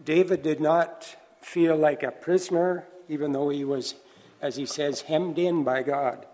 David 0.04 0.42
did 0.42 0.60
not 0.60 1.16
feel 1.42 1.76
like 1.76 2.04
a 2.04 2.12
prisoner, 2.12 2.86
even 3.10 3.32
though 3.32 3.50
he 3.50 3.66
was, 3.66 3.96
as 4.42 4.56
he 4.56 4.66
says, 4.66 5.02
hemmed 5.02 5.38
in 5.38 5.64
by 5.64 5.84
God. 5.84 6.26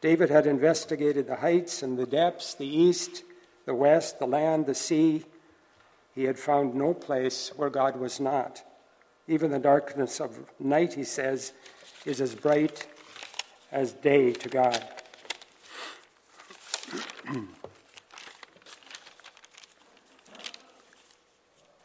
David 0.00 0.30
had 0.30 0.46
investigated 0.46 1.26
the 1.26 1.36
heights 1.36 1.82
and 1.82 1.98
the 1.98 2.06
depths, 2.06 2.54
the 2.54 2.66
east, 2.66 3.22
the 3.66 3.74
west, 3.74 4.18
the 4.18 4.26
land, 4.26 4.66
the 4.66 4.74
sea, 4.74 5.24
he 6.14 6.24
had 6.24 6.38
found 6.38 6.74
no 6.74 6.92
place 6.92 7.52
where 7.56 7.70
God 7.70 7.96
was 7.98 8.20
not. 8.20 8.62
Even 9.28 9.50
the 9.50 9.58
darkness 9.58 10.20
of 10.20 10.38
night, 10.58 10.92
he 10.94 11.04
says, 11.04 11.54
is 12.04 12.20
as 12.20 12.34
bright 12.34 12.86
as 13.70 13.92
day 13.92 14.32
to 14.32 14.48
God. 14.48 14.84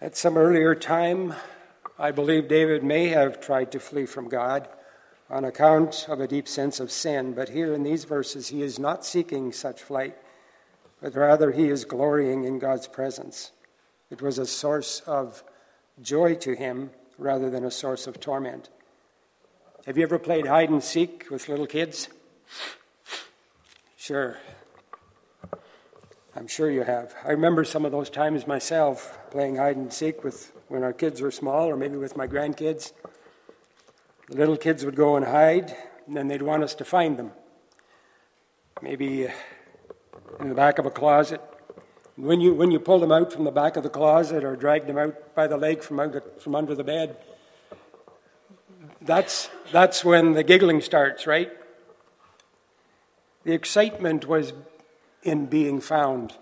At 0.01 0.17
some 0.17 0.37
earlier 0.37 0.75
time, 0.75 1.33
I 1.99 2.11
believe 2.11 2.47
David 2.47 2.83
may 2.83 3.07
have 3.07 3.41
tried 3.41 3.71
to 3.71 3.79
flee 3.79 4.05
from 4.05 4.29
God 4.29 4.67
on 5.29 5.43
account 5.43 6.05
of 6.07 6.19
a 6.19 6.27
deep 6.27 6.47
sense 6.47 6.79
of 6.79 6.91
sin, 6.91 7.33
but 7.33 7.49
here 7.49 7.73
in 7.73 7.83
these 7.83 8.03
verses, 8.03 8.49
he 8.49 8.61
is 8.61 8.77
not 8.77 9.03
seeking 9.03 9.51
such 9.51 9.81
flight, 9.81 10.15
but 11.01 11.15
rather 11.15 11.51
he 11.51 11.69
is 11.69 11.85
glorying 11.85 12.43
in 12.43 12.59
God's 12.59 12.87
presence. 12.87 13.51
It 14.11 14.21
was 14.21 14.37
a 14.37 14.45
source 14.45 15.01
of 15.01 15.43
joy 16.01 16.35
to 16.35 16.55
him 16.55 16.91
rather 17.17 17.49
than 17.49 17.65
a 17.65 17.71
source 17.71 18.05
of 18.05 18.19
torment. 18.19 18.69
Have 19.85 19.97
you 19.97 20.03
ever 20.03 20.19
played 20.19 20.45
hide 20.45 20.69
and 20.69 20.83
seek 20.83 21.25
with 21.31 21.49
little 21.49 21.67
kids? 21.67 22.09
Sure. 23.95 24.37
I'm 26.37 26.45
sure 26.45 26.69
you 26.69 26.83
have. 26.83 27.15
I 27.25 27.31
remember 27.31 27.63
some 27.63 27.83
of 27.83 27.91
those 27.91 28.11
times 28.11 28.45
myself 28.45 29.17
playing 29.31 29.55
hide 29.55 29.75
and 29.75 29.91
seek 29.91 30.23
with 30.23 30.53
when 30.67 30.83
our 30.83 30.93
kids 30.93 31.19
were 31.19 31.31
small 31.31 31.67
or 31.67 31.75
maybe 31.75 31.97
with 31.97 32.15
my 32.15 32.27
grandkids. 32.27 32.93
The 34.29 34.35
little 34.35 34.55
kids 34.55 34.85
would 34.85 34.95
go 34.95 35.15
and 35.15 35.25
hide, 35.25 35.75
and 36.05 36.15
then 36.15 36.27
they'd 36.27 36.43
want 36.43 36.61
us 36.61 36.75
to 36.75 36.85
find 36.85 37.17
them. 37.17 37.31
Maybe 38.83 39.27
uh, 39.27 39.31
in 40.39 40.49
the 40.49 40.53
back 40.53 40.77
of 40.77 40.85
a 40.85 40.91
closet, 40.91 41.41
When 42.17 42.39
you, 42.39 42.53
when 42.53 42.69
you 42.69 42.79
pulled 42.79 43.01
them 43.01 43.11
out 43.11 43.33
from 43.33 43.43
the 43.43 43.51
back 43.51 43.75
of 43.75 43.81
the 43.81 43.89
closet 43.89 44.43
or 44.43 44.55
dragged 44.55 44.85
them 44.85 44.99
out 44.99 45.33
by 45.33 45.47
the 45.47 45.57
leg 45.57 45.81
from, 45.81 45.99
out, 45.99 46.39
from 46.39 46.53
under 46.53 46.75
the 46.75 46.83
bed, 46.83 47.17
that's, 49.01 49.49
that's 49.71 50.05
when 50.05 50.33
the 50.33 50.43
giggling 50.43 50.81
starts, 50.81 51.25
right? 51.25 51.51
The 53.43 53.53
excitement 53.53 54.27
was 54.27 54.53
in 55.27 55.45
being 55.45 55.81
found. 55.81 56.33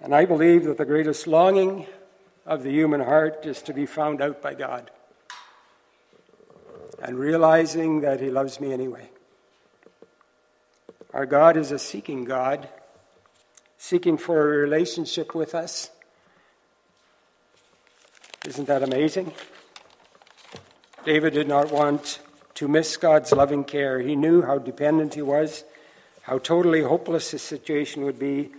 And 0.00 0.14
I 0.14 0.24
believe 0.24 0.64
that 0.64 0.78
the 0.78 0.84
greatest 0.84 1.26
longing 1.26 1.86
of 2.44 2.62
the 2.62 2.70
human 2.70 3.00
heart 3.00 3.44
is 3.44 3.62
to 3.62 3.72
be 3.72 3.86
found 3.86 4.20
out 4.20 4.40
by 4.40 4.54
God 4.54 4.90
and 7.02 7.18
realizing 7.18 8.00
that 8.00 8.20
He 8.20 8.30
loves 8.30 8.60
me 8.60 8.72
anyway. 8.72 9.10
Our 11.12 11.26
God 11.26 11.56
is 11.56 11.72
a 11.72 11.78
seeking 11.78 12.24
God, 12.24 12.68
seeking 13.78 14.18
for 14.18 14.42
a 14.42 14.58
relationship 14.58 15.34
with 15.34 15.54
us. 15.54 15.90
Isn't 18.46 18.68
that 18.68 18.82
amazing? 18.82 19.32
David 21.04 21.32
did 21.32 21.48
not 21.48 21.72
want 21.72 22.20
to 22.54 22.68
miss 22.68 22.96
God's 22.96 23.32
loving 23.32 23.64
care. 23.64 24.00
He 24.00 24.16
knew 24.16 24.42
how 24.42 24.58
dependent 24.58 25.14
he 25.14 25.22
was, 25.22 25.64
how 26.26 26.38
totally 26.38 26.82
hopeless 26.82 27.30
his 27.30 27.42
situation 27.42 28.04
would 28.04 28.18
be 28.18 28.50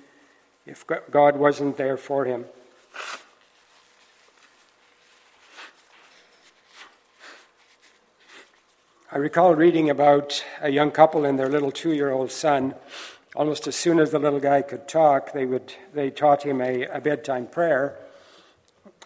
if 0.65 0.85
God 1.11 1.35
wasn't 1.35 1.75
there 1.75 1.97
for 1.97 2.23
him. 2.23 2.45
I 9.11 9.17
recall 9.17 9.53
reading 9.53 9.89
about 9.89 10.45
a 10.61 10.69
young 10.69 10.91
couple 10.91 11.25
and 11.25 11.37
their 11.37 11.49
little 11.49 11.71
two 11.71 11.91
year 11.91 12.09
old 12.09 12.31
son. 12.31 12.73
Almost 13.35 13.67
as 13.67 13.75
soon 13.75 13.99
as 13.99 14.11
the 14.11 14.19
little 14.19 14.39
guy 14.39 14.61
could 14.61 14.87
talk, 14.87 15.33
they, 15.33 15.45
would, 15.45 15.73
they 15.93 16.09
taught 16.09 16.43
him 16.43 16.61
a, 16.61 16.85
a 16.85 17.01
bedtime 17.01 17.47
prayer, 17.47 17.99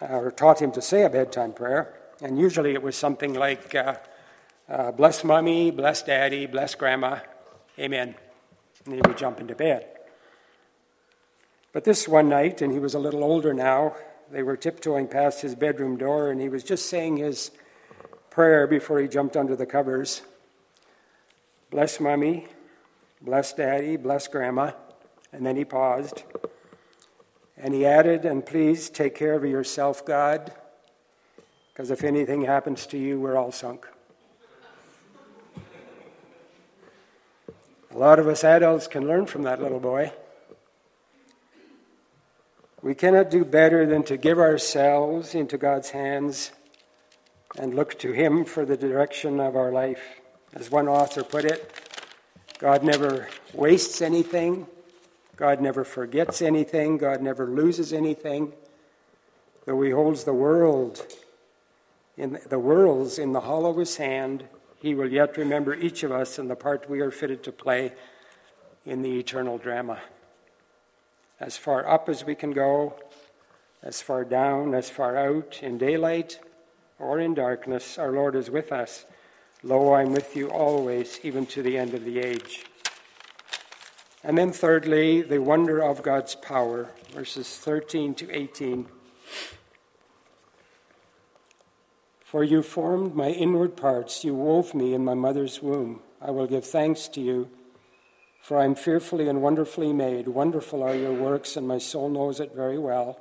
or 0.00 0.30
taught 0.30 0.62
him 0.62 0.70
to 0.72 0.80
say 0.80 1.02
a 1.02 1.10
bedtime 1.10 1.52
prayer. 1.52 1.92
And 2.20 2.38
usually 2.38 2.74
it 2.74 2.82
was 2.82 2.94
something 2.94 3.34
like, 3.34 3.74
uh, 3.74 3.96
uh, 4.68 4.92
Bless 4.92 5.24
mommy, 5.24 5.72
bless 5.72 6.02
daddy, 6.02 6.46
bless 6.46 6.76
grandma, 6.76 7.18
amen. 7.76 8.14
And 8.84 8.94
he 8.94 9.00
would 9.06 9.16
jump 9.16 9.40
into 9.40 9.54
bed. 9.54 9.86
But 11.72 11.84
this 11.84 12.06
one 12.06 12.28
night, 12.28 12.60
and 12.60 12.72
he 12.72 12.78
was 12.78 12.94
a 12.94 12.98
little 12.98 13.24
older 13.24 13.54
now, 13.54 13.96
they 14.30 14.42
were 14.42 14.56
tiptoeing 14.56 15.08
past 15.08 15.42
his 15.42 15.54
bedroom 15.54 15.96
door, 15.96 16.30
and 16.30 16.40
he 16.40 16.48
was 16.48 16.64
just 16.64 16.86
saying 16.86 17.18
his 17.18 17.50
prayer 18.30 18.66
before 18.66 18.98
he 18.98 19.08
jumped 19.08 19.36
under 19.36 19.54
the 19.54 19.66
covers. 19.66 20.22
Bless 21.70 22.00
mommy, 22.00 22.46
bless 23.20 23.52
daddy, 23.52 23.96
bless 23.96 24.28
grandma. 24.28 24.72
And 25.32 25.46
then 25.46 25.56
he 25.56 25.64
paused. 25.64 26.22
And 27.56 27.74
he 27.74 27.86
added, 27.86 28.24
And 28.24 28.44
please 28.44 28.90
take 28.90 29.14
care 29.14 29.34
of 29.34 29.44
yourself, 29.44 30.04
God, 30.04 30.52
because 31.72 31.90
if 31.90 32.04
anything 32.04 32.42
happens 32.42 32.86
to 32.88 32.98
you, 32.98 33.20
we're 33.20 33.36
all 33.36 33.52
sunk. 33.52 33.86
A 37.94 37.98
lot 37.98 38.18
of 38.18 38.26
us 38.26 38.42
adults 38.42 38.86
can 38.86 39.06
learn 39.06 39.26
from 39.26 39.42
that 39.42 39.60
little 39.60 39.78
boy. 39.78 40.12
We 42.80 42.94
cannot 42.94 43.30
do 43.30 43.44
better 43.44 43.84
than 43.84 44.02
to 44.04 44.16
give 44.16 44.38
ourselves 44.38 45.34
into 45.34 45.58
God's 45.58 45.90
hands 45.90 46.52
and 47.58 47.74
look 47.74 47.98
to 47.98 48.12
Him 48.12 48.46
for 48.46 48.64
the 48.64 48.78
direction 48.78 49.40
of 49.40 49.56
our 49.56 49.70
life. 49.70 50.02
As 50.54 50.70
one 50.70 50.88
author 50.88 51.22
put 51.22 51.44
it, 51.44 51.70
God 52.58 52.82
never 52.82 53.28
wastes 53.52 54.00
anything, 54.00 54.66
God 55.36 55.60
never 55.60 55.84
forgets 55.84 56.40
anything, 56.40 56.96
God 56.96 57.20
never 57.20 57.46
loses 57.46 57.92
anything. 57.92 58.54
Though 59.66 59.82
He 59.82 59.90
holds 59.90 60.24
the 60.24 60.32
world 60.32 61.06
in 62.16 62.38
the 62.48 62.58
worlds 62.58 63.18
in 63.18 63.32
the 63.32 63.40
hollow 63.40 63.70
of 63.70 63.76
His 63.76 63.98
hand, 63.98 64.44
He 64.82 64.96
will 64.96 65.12
yet 65.12 65.36
remember 65.36 65.74
each 65.74 66.02
of 66.02 66.10
us 66.10 66.40
and 66.40 66.50
the 66.50 66.56
part 66.56 66.90
we 66.90 67.02
are 67.02 67.12
fitted 67.12 67.44
to 67.44 67.52
play 67.52 67.92
in 68.84 69.02
the 69.02 69.16
eternal 69.16 69.56
drama. 69.56 70.00
As 71.38 71.56
far 71.56 71.88
up 71.88 72.08
as 72.08 72.26
we 72.26 72.34
can 72.34 72.50
go, 72.50 72.94
as 73.80 74.02
far 74.02 74.24
down, 74.24 74.74
as 74.74 74.90
far 74.90 75.16
out 75.16 75.60
in 75.62 75.78
daylight 75.78 76.40
or 76.98 77.20
in 77.20 77.32
darkness, 77.32 77.96
our 77.96 78.10
Lord 78.10 78.34
is 78.34 78.50
with 78.50 78.72
us. 78.72 79.04
Lo, 79.62 79.94
I'm 79.94 80.12
with 80.12 80.34
you 80.34 80.50
always, 80.50 81.20
even 81.22 81.46
to 81.46 81.62
the 81.62 81.78
end 81.78 81.94
of 81.94 82.04
the 82.04 82.18
age. 82.18 82.64
And 84.24 84.36
then, 84.36 84.50
thirdly, 84.50 85.22
the 85.22 85.40
wonder 85.40 85.78
of 85.78 86.02
God's 86.02 86.34
power, 86.34 86.88
verses 87.12 87.56
13 87.56 88.16
to 88.16 88.36
18. 88.36 88.86
For 92.32 92.42
you 92.42 92.62
formed 92.62 93.14
my 93.14 93.28
inward 93.28 93.76
parts, 93.76 94.24
you 94.24 94.34
wove 94.34 94.72
me 94.72 94.94
in 94.94 95.04
my 95.04 95.12
mother's 95.12 95.60
womb. 95.60 96.00
I 96.18 96.30
will 96.30 96.46
give 96.46 96.64
thanks 96.64 97.06
to 97.08 97.20
you, 97.20 97.50
for 98.40 98.58
I 98.58 98.64
am 98.64 98.74
fearfully 98.74 99.28
and 99.28 99.42
wonderfully 99.42 99.92
made. 99.92 100.28
Wonderful 100.28 100.82
are 100.82 100.94
your 100.94 101.12
works, 101.12 101.58
and 101.58 101.68
my 101.68 101.76
soul 101.76 102.08
knows 102.08 102.40
it 102.40 102.54
very 102.54 102.78
well. 102.78 103.20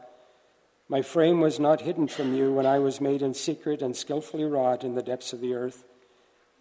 My 0.87 1.01
frame 1.01 1.41
was 1.41 1.59
not 1.59 1.81
hidden 1.81 2.07
from 2.07 2.33
you 2.33 2.53
when 2.53 2.65
I 2.65 2.79
was 2.79 3.01
made 3.01 3.21
in 3.21 3.33
secret 3.33 3.81
and 3.81 3.97
skillfully 3.97 4.45
wrought 4.45 4.85
in 4.85 4.95
the 4.95 5.03
depths 5.03 5.33
of 5.33 5.41
the 5.41 5.55
earth. 5.55 5.83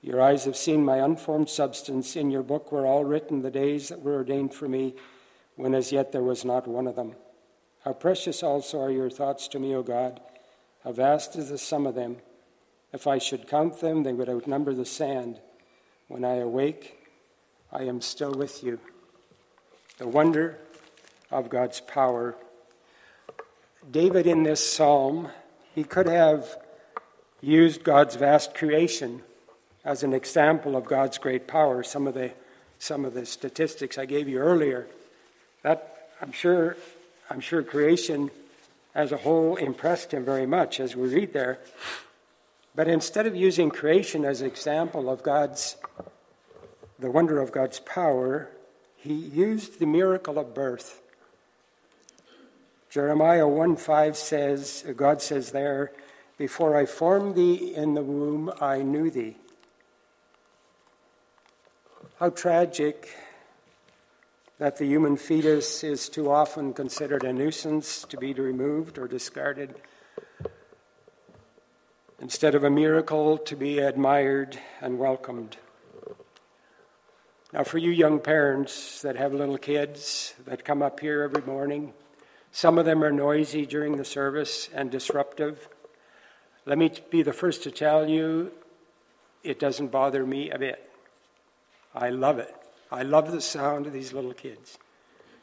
Your 0.02 0.20
eyes 0.20 0.44
have 0.44 0.56
seen 0.56 0.84
my 0.84 0.96
unformed 0.96 1.50
substance. 1.50 2.16
In 2.16 2.32
your 2.32 2.42
book 2.42 2.72
were 2.72 2.84
all 2.84 3.04
written 3.04 3.42
the 3.42 3.52
days 3.52 3.90
that 3.90 4.02
were 4.02 4.14
ordained 4.14 4.54
for 4.54 4.66
me, 4.66 4.96
when 5.54 5.72
as 5.72 5.92
yet 5.92 6.10
there 6.10 6.24
was 6.24 6.44
not 6.44 6.66
one 6.66 6.88
of 6.88 6.96
them. 6.96 7.14
How 7.84 7.92
precious 7.92 8.42
also 8.42 8.80
are 8.80 8.90
your 8.90 9.08
thoughts 9.08 9.46
to 9.46 9.60
me, 9.60 9.72
O 9.72 9.84
God! 9.84 10.20
How 10.82 10.90
vast 10.90 11.36
is 11.36 11.50
the 11.50 11.56
sum 11.56 11.86
of 11.86 11.94
them! 11.94 12.16
If 12.92 13.06
I 13.06 13.18
should 13.18 13.48
count 13.48 13.80
them, 13.80 14.02
they 14.02 14.12
would 14.12 14.28
outnumber 14.28 14.74
the 14.74 14.84
sand. 14.84 15.40
When 16.08 16.24
I 16.24 16.36
awake, 16.36 17.06
I 17.72 17.84
am 17.84 18.00
still 18.00 18.32
with 18.32 18.64
you. 18.64 18.80
The 19.98 20.08
wonder 20.08 20.58
of 21.30 21.50
God's 21.50 21.80
power 21.80 22.36
David, 23.90 24.26
in 24.26 24.42
this 24.42 24.64
psalm, 24.64 25.28
he 25.74 25.84
could 25.84 26.06
have 26.06 26.56
used 27.40 27.82
God's 27.82 28.14
vast 28.14 28.54
creation 28.54 29.22
as 29.84 30.02
an 30.02 30.12
example 30.12 30.76
of 30.76 30.84
God's 30.84 31.16
great 31.16 31.46
power. 31.48 31.82
Some 31.82 32.06
of 32.06 32.12
the, 32.12 32.32
some 32.78 33.06
of 33.06 33.14
the 33.14 33.24
statistics 33.24 33.96
I 33.96 34.04
gave 34.04 34.28
you 34.28 34.38
earlier, 34.38 34.86
that 35.62 36.10
I'm 36.20 36.32
sure, 36.32 36.76
I'm 37.30 37.40
sure 37.40 37.62
creation 37.62 38.30
as 38.94 39.12
a 39.12 39.16
whole 39.16 39.56
impressed 39.56 40.12
him 40.12 40.24
very 40.24 40.46
much 40.46 40.78
as 40.78 40.94
we 40.94 41.08
read 41.08 41.32
there. 41.32 41.58
But 42.80 42.88
instead 42.88 43.26
of 43.26 43.36
using 43.36 43.68
creation 43.68 44.24
as 44.24 44.40
an 44.40 44.46
example 44.46 45.10
of 45.10 45.22
God's, 45.22 45.76
the 46.98 47.10
wonder 47.10 47.38
of 47.38 47.52
God's 47.52 47.78
power, 47.80 48.48
he 48.96 49.12
used 49.12 49.80
the 49.80 49.86
miracle 49.86 50.38
of 50.38 50.54
birth. 50.54 51.02
Jeremiah 52.88 53.46
1 53.46 53.76
5 53.76 54.16
says, 54.16 54.82
God 54.96 55.20
says 55.20 55.52
there, 55.52 55.92
Before 56.38 56.74
I 56.74 56.86
formed 56.86 57.34
thee 57.34 57.74
in 57.74 57.92
the 57.92 58.02
womb, 58.02 58.50
I 58.62 58.78
knew 58.78 59.10
thee. 59.10 59.36
How 62.18 62.30
tragic 62.30 63.14
that 64.56 64.78
the 64.78 64.86
human 64.86 65.18
fetus 65.18 65.84
is 65.84 66.08
too 66.08 66.30
often 66.30 66.72
considered 66.72 67.24
a 67.24 67.32
nuisance 67.34 68.06
to 68.08 68.16
be 68.16 68.32
removed 68.32 68.96
or 68.96 69.06
discarded, 69.06 69.74
instead 72.20 72.54
of 72.54 72.62
a 72.62 72.70
miracle 72.70 73.38
to 73.38 73.56
be 73.56 73.78
admired 73.78 74.58
and 74.80 74.98
welcomed. 74.98 75.56
Now, 77.52 77.64
for 77.64 77.78
you 77.78 77.90
young 77.90 78.20
parents 78.20 79.02
that 79.02 79.16
have 79.16 79.32
little 79.32 79.58
kids 79.58 80.34
that 80.44 80.64
come 80.64 80.82
up 80.82 81.00
here 81.00 81.22
every 81.22 81.42
morning, 81.42 81.94
some 82.52 82.78
of 82.78 82.84
them 82.84 83.02
are 83.02 83.10
noisy 83.10 83.66
during 83.66 83.96
the 83.96 84.04
service 84.04 84.68
and 84.72 84.90
disruptive. 84.90 85.68
Let 86.66 86.78
me 86.78 86.92
be 87.10 87.22
the 87.22 87.32
first 87.32 87.62
to 87.64 87.70
tell 87.70 88.08
you, 88.08 88.52
it 89.42 89.58
doesn't 89.58 89.88
bother 89.88 90.24
me 90.26 90.50
a 90.50 90.58
bit. 90.58 90.90
I 91.94 92.10
love 92.10 92.38
it. 92.38 92.54
I 92.92 93.02
love 93.02 93.32
the 93.32 93.40
sound 93.40 93.86
of 93.86 93.92
these 93.92 94.12
little 94.12 94.34
kids. 94.34 94.78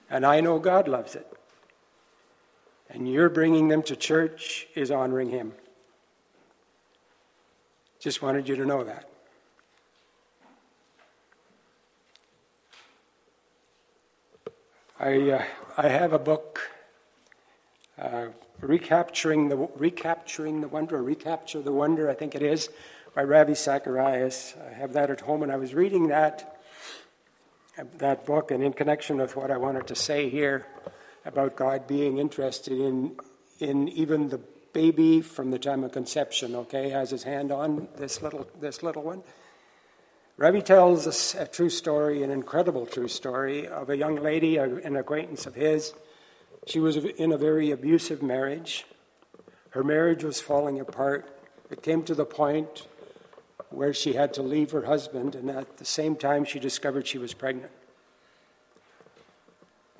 And 0.09 0.25
I 0.25 0.41
know 0.41 0.59
God 0.59 0.87
loves 0.87 1.15
it. 1.15 1.27
And 2.89 3.11
your 3.11 3.29
bringing 3.29 3.67
them 3.67 3.83
to 3.83 3.95
church 3.95 4.67
is 4.75 4.91
honoring 4.91 5.29
Him. 5.29 5.53
Just 8.07 8.21
wanted 8.21 8.47
you 8.47 8.55
to 8.55 8.65
know 8.65 8.85
that. 8.85 9.09
I, 14.97 15.31
uh, 15.31 15.43
I 15.75 15.89
have 15.89 16.13
a 16.13 16.17
book 16.17 16.71
uh, 17.99 18.27
recapturing 18.61 19.49
the 19.49 19.57
recapturing 19.57 20.61
the 20.61 20.69
wonder, 20.69 21.03
recapture 21.03 21.61
the 21.61 21.73
wonder, 21.73 22.09
I 22.09 22.13
think 22.13 22.33
it 22.33 22.41
is, 22.41 22.69
by 23.13 23.23
Ravi 23.23 23.55
Zacharias. 23.55 24.55
I 24.65 24.73
have 24.75 24.93
that 24.93 25.09
at 25.09 25.19
home, 25.19 25.43
and 25.43 25.51
I 25.51 25.57
was 25.57 25.73
reading 25.73 26.07
that, 26.07 26.61
that 27.97 28.25
book, 28.25 28.51
and 28.51 28.63
in 28.63 28.71
connection 28.71 29.17
with 29.17 29.35
what 29.35 29.51
I 29.51 29.57
wanted 29.57 29.85
to 29.87 29.95
say 29.95 30.29
here 30.29 30.65
about 31.25 31.57
God 31.57 31.87
being 31.87 32.19
interested 32.19 32.79
in, 32.79 33.17
in 33.59 33.89
even 33.89 34.29
the 34.29 34.39
baby 34.73 35.21
from 35.21 35.51
the 35.51 35.59
time 35.59 35.83
of 35.83 35.91
conception, 35.91 36.55
okay, 36.55 36.89
has 36.89 37.09
his 37.09 37.23
hand 37.23 37.51
on 37.51 37.87
this 37.97 38.21
little, 38.21 38.47
this 38.59 38.83
little 38.83 39.03
one. 39.03 39.23
Ravi 40.37 40.61
tells 40.61 41.07
us 41.07 41.33
a 41.33 41.47
true 41.47 41.69
story, 41.69 42.21
an 42.21 42.29
incredible 42.29 42.85
true 42.85 43.07
story, 43.07 43.67
of 43.67 43.89
a 43.89 43.97
young 43.97 44.17
lady, 44.17 44.57
an 44.57 44.95
acquaintance 44.95 45.47
of 45.47 45.55
his. 45.55 45.93
She 46.67 46.79
was 46.79 46.97
in 46.97 47.31
a 47.31 47.37
very 47.37 47.71
abusive 47.71 48.21
marriage. 48.21 48.85
Her 49.71 49.83
marriage 49.83 50.23
was 50.23 50.39
falling 50.39 50.79
apart. 50.79 51.27
It 51.71 51.81
came 51.81 52.03
to 52.03 52.13
the 52.13 52.25
point 52.25 52.87
where 53.69 53.93
she 53.93 54.13
had 54.13 54.33
to 54.35 54.41
leave 54.41 54.71
her 54.71 54.85
husband, 54.85 55.33
and 55.33 55.49
at 55.49 55.77
the 55.77 55.85
same 55.85 56.15
time, 56.15 56.45
she 56.45 56.59
discovered 56.59 57.07
she 57.07 57.17
was 57.17 57.33
pregnant. 57.33 57.71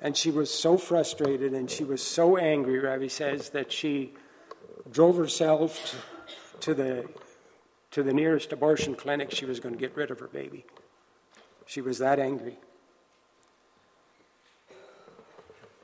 And 0.00 0.16
she 0.16 0.30
was 0.30 0.52
so 0.52 0.78
frustrated 0.78 1.52
and 1.52 1.68
she 1.68 1.82
was 1.82 2.00
so 2.00 2.36
angry, 2.36 2.78
Ravi 2.78 3.08
says, 3.08 3.50
that 3.50 3.72
she 3.72 4.14
drove 4.90 5.16
herself 5.16 6.04
to 6.60 6.74
the, 6.74 7.08
to 7.90 8.02
the 8.02 8.12
nearest 8.12 8.52
abortion 8.52 8.94
clinic. 8.94 9.30
She 9.30 9.44
was 9.44 9.60
going 9.60 9.74
to 9.74 9.80
get 9.80 9.96
rid 9.96 10.10
of 10.10 10.20
her 10.20 10.28
baby. 10.28 10.64
She 11.66 11.80
was 11.80 11.98
that 11.98 12.18
angry. 12.18 12.56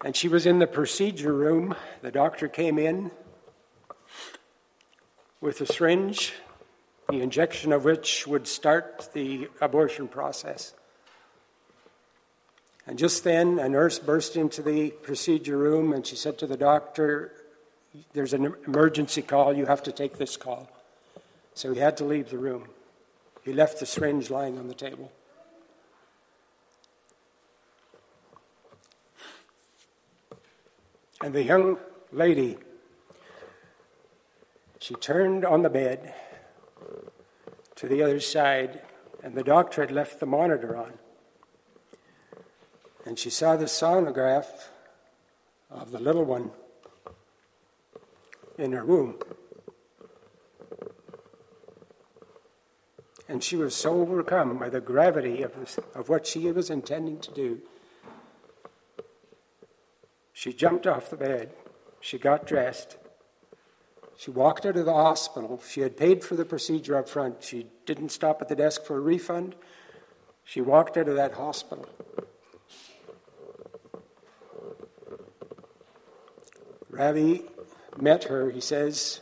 And 0.05 0.15
she 0.15 0.29
was 0.29 0.47
in 0.47 0.59
the 0.59 0.67
procedure 0.67 1.33
room. 1.33 1.75
The 2.03 2.11
doctor 2.11 2.49
came 2.49 2.79
in 2.79 3.11
with 5.41 5.61
a 5.61 5.67
syringe, 5.67 6.35
the 7.09 7.21
injection 7.21 7.73
of 7.73 7.85
which 7.85 8.27
would 8.27 8.47
start 8.47 9.11
the 9.13 9.49
abortion 9.61 10.09
process. 10.09 10.75
And 12.87 12.99
just 12.99 13.25
then, 13.25 13.59
a 13.59 13.69
nurse 13.69 13.99
burst 13.99 14.37
into 14.37 14.61
the 14.61 14.91
procedure 14.91 15.57
room 15.57 15.93
and 15.93 16.07
she 16.07 16.17
said 16.17 16.39
to 16.39 16.47
the 16.47 16.57
doctor, 16.57 17.33
There's 18.13 18.33
an 18.33 18.55
emergency 18.67 19.23
call, 19.23 19.53
you 19.53 19.67
have 19.67 19.83
to 19.85 19.93
take 19.93 20.19
this 20.19 20.37
call. 20.37 20.69
So 21.55 21.73
he 21.73 21.79
had 21.79 21.97
to 21.99 22.05
leave 22.05 22.31
the 22.31 22.39
room. 22.39 22.69
He 23.45 23.53
left 23.53 23.79
the 23.79 23.87
syringe 23.87 24.31
lying 24.31 24.59
on 24.59 24.67
the 24.67 24.75
table. 24.75 25.13
And 31.23 31.33
the 31.33 31.45
young 31.45 31.79
lady, 32.13 32.59
she 34.81 34.95
turned 34.95 35.45
on 35.45 35.63
the 35.63 35.71
bed 35.71 36.15
to 37.77 37.89
the 37.89 38.03
other 38.03 38.21
side, 38.21 38.83
and 39.23 39.35
the 39.35 39.45
doctor 39.45 39.83
had 39.83 39.91
left 39.91 40.21
the 40.21 40.27
monitor 40.27 40.77
on. 40.77 40.95
And 43.07 43.19
she 43.19 43.31
saw 43.31 43.57
the 43.57 43.67
sonograph 43.67 44.69
of 45.71 45.93
the 45.93 46.01
little 46.01 46.25
one 46.25 46.51
in 48.59 48.73
her 48.73 48.85
womb. 48.85 49.19
And 53.29 53.43
she 53.43 53.57
was 53.57 53.75
so 53.75 54.01
overcome 54.01 54.59
by 54.59 54.69
the 54.69 54.81
gravity 54.81 55.43
of, 55.43 55.59
this, 55.59 55.79
of 55.95 56.09
what 56.09 56.27
she 56.27 56.51
was 56.53 56.71
intending 56.71 57.19
to 57.21 57.33
do. 57.33 57.61
She 60.33 60.53
jumped 60.53 60.87
off 60.87 61.11
the 61.11 61.17
bed. 61.17 61.55
She 62.01 62.19
got 62.19 62.47
dressed. 62.47 62.99
She 64.17 64.31
walked 64.31 64.67
out 64.67 64.77
of 64.77 64.85
the 64.85 64.93
hospital. 64.93 65.61
She 65.67 65.81
had 65.81 65.97
paid 65.97 66.23
for 66.23 66.35
the 66.37 66.45
procedure 66.45 66.97
up 66.97 67.09
front. 67.09 67.43
She 67.43 67.67
didn't 67.87 68.11
stop 68.11 68.43
at 68.43 68.49
the 68.49 68.57
desk 68.57 68.85
for 68.85 68.97
a 68.97 69.01
refund. 69.01 69.55
She 70.45 70.61
walked 70.61 70.97
out 70.97 71.09
of 71.09 71.17
that 71.17 71.33
hospital. 71.33 71.87
Ravi 76.91 77.43
met 78.01 78.25
her, 78.25 78.51
he 78.51 78.61
says, 78.61 79.21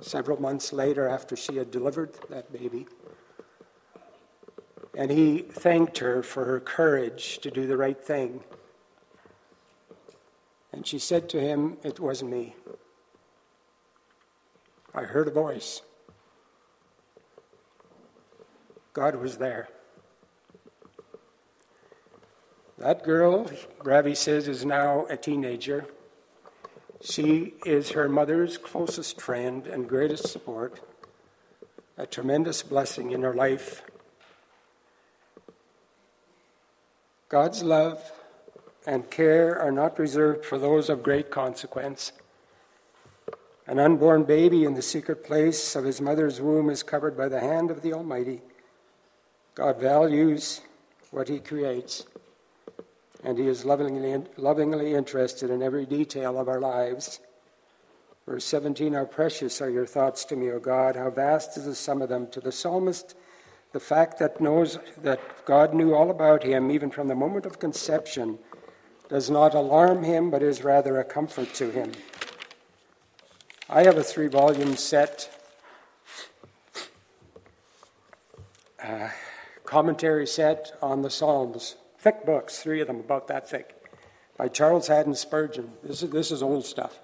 several 0.00 0.40
months 0.40 0.72
later 0.72 1.08
after 1.08 1.36
she 1.36 1.56
had 1.56 1.70
delivered 1.70 2.12
that 2.30 2.52
baby. 2.52 2.86
And 4.96 5.10
he 5.10 5.38
thanked 5.38 5.98
her 5.98 6.22
for 6.22 6.44
her 6.44 6.60
courage 6.60 7.38
to 7.38 7.50
do 7.50 7.66
the 7.66 7.76
right 7.76 8.00
thing. 8.00 8.44
And 10.72 10.86
she 10.86 10.98
said 10.98 11.28
to 11.30 11.40
him, 11.40 11.78
It 11.82 12.00
wasn't 12.00 12.30
me. 12.30 12.54
I 14.94 15.02
heard 15.02 15.28
a 15.28 15.32
voice. 15.32 15.82
God 18.92 19.16
was 19.16 19.38
there. 19.38 19.68
That 22.78 23.02
girl, 23.04 23.50
Ravi 23.82 24.14
says, 24.14 24.46
is 24.46 24.64
now 24.64 25.06
a 25.08 25.16
teenager. 25.16 25.86
She 27.04 27.52
is 27.66 27.90
her 27.90 28.08
mother's 28.08 28.56
closest 28.56 29.20
friend 29.20 29.66
and 29.66 29.86
greatest 29.86 30.26
support, 30.28 30.80
a 31.98 32.06
tremendous 32.06 32.62
blessing 32.62 33.10
in 33.10 33.20
her 33.20 33.34
life. 33.34 33.82
God's 37.28 37.62
love 37.62 38.10
and 38.86 39.10
care 39.10 39.60
are 39.60 39.70
not 39.70 39.98
reserved 39.98 40.46
for 40.46 40.56
those 40.56 40.88
of 40.88 41.02
great 41.02 41.30
consequence. 41.30 42.12
An 43.66 43.78
unborn 43.78 44.24
baby 44.24 44.64
in 44.64 44.72
the 44.72 44.82
secret 44.82 45.24
place 45.24 45.76
of 45.76 45.84
his 45.84 46.00
mother's 46.00 46.40
womb 46.40 46.70
is 46.70 46.82
covered 46.82 47.18
by 47.18 47.28
the 47.28 47.40
hand 47.40 47.70
of 47.70 47.82
the 47.82 47.92
Almighty. 47.92 48.40
God 49.54 49.78
values 49.78 50.62
what 51.10 51.28
he 51.28 51.38
creates 51.38 52.06
and 53.24 53.38
He 53.38 53.48
is 53.48 53.64
lovingly, 53.64 54.22
lovingly 54.36 54.94
interested 54.94 55.50
in 55.50 55.62
every 55.62 55.86
detail 55.86 56.38
of 56.38 56.48
our 56.48 56.60
lives. 56.60 57.20
Verse 58.26 58.44
17 58.44 58.92
How 58.92 59.06
precious 59.06 59.60
are 59.60 59.70
your 59.70 59.86
thoughts 59.86 60.24
to 60.26 60.36
me, 60.36 60.50
O 60.50 60.60
God! 60.60 60.94
How 60.94 61.10
vast 61.10 61.56
is 61.56 61.64
the 61.64 61.74
sum 61.74 62.02
of 62.02 62.10
them. 62.10 62.28
To 62.28 62.40
the 62.40 62.52
psalmist, 62.52 63.16
the 63.72 63.80
fact 63.80 64.18
that 64.18 64.40
knows 64.40 64.78
that 65.02 65.20
God 65.46 65.74
knew 65.74 65.94
all 65.94 66.10
about 66.10 66.42
him, 66.42 66.70
even 66.70 66.90
from 66.90 67.08
the 67.08 67.14
moment 67.14 67.46
of 67.46 67.58
conception, 67.58 68.38
does 69.08 69.30
not 69.30 69.54
alarm 69.54 70.04
him, 70.04 70.30
but 70.30 70.42
is 70.42 70.62
rather 70.62 71.00
a 71.00 71.04
comfort 71.04 71.52
to 71.54 71.70
him. 71.70 71.92
I 73.68 73.82
have 73.84 73.96
a 73.96 74.02
three 74.02 74.28
volume 74.28 74.76
set, 74.76 75.30
uh, 78.82 79.08
commentary 79.64 80.26
set 80.26 80.76
on 80.82 81.02
the 81.02 81.10
Psalms 81.10 81.76
thick 82.04 82.26
books, 82.26 82.62
three 82.62 82.82
of 82.82 82.86
them 82.86 83.00
about 83.00 83.28
that 83.28 83.48
thick, 83.48 83.74
by 84.36 84.46
Charles 84.46 84.88
Haddon 84.88 85.14
Spurgeon. 85.14 85.72
This 85.82 86.02
is, 86.02 86.10
this 86.10 86.30
is 86.30 86.42
old 86.42 86.66
stuff. 86.66 87.00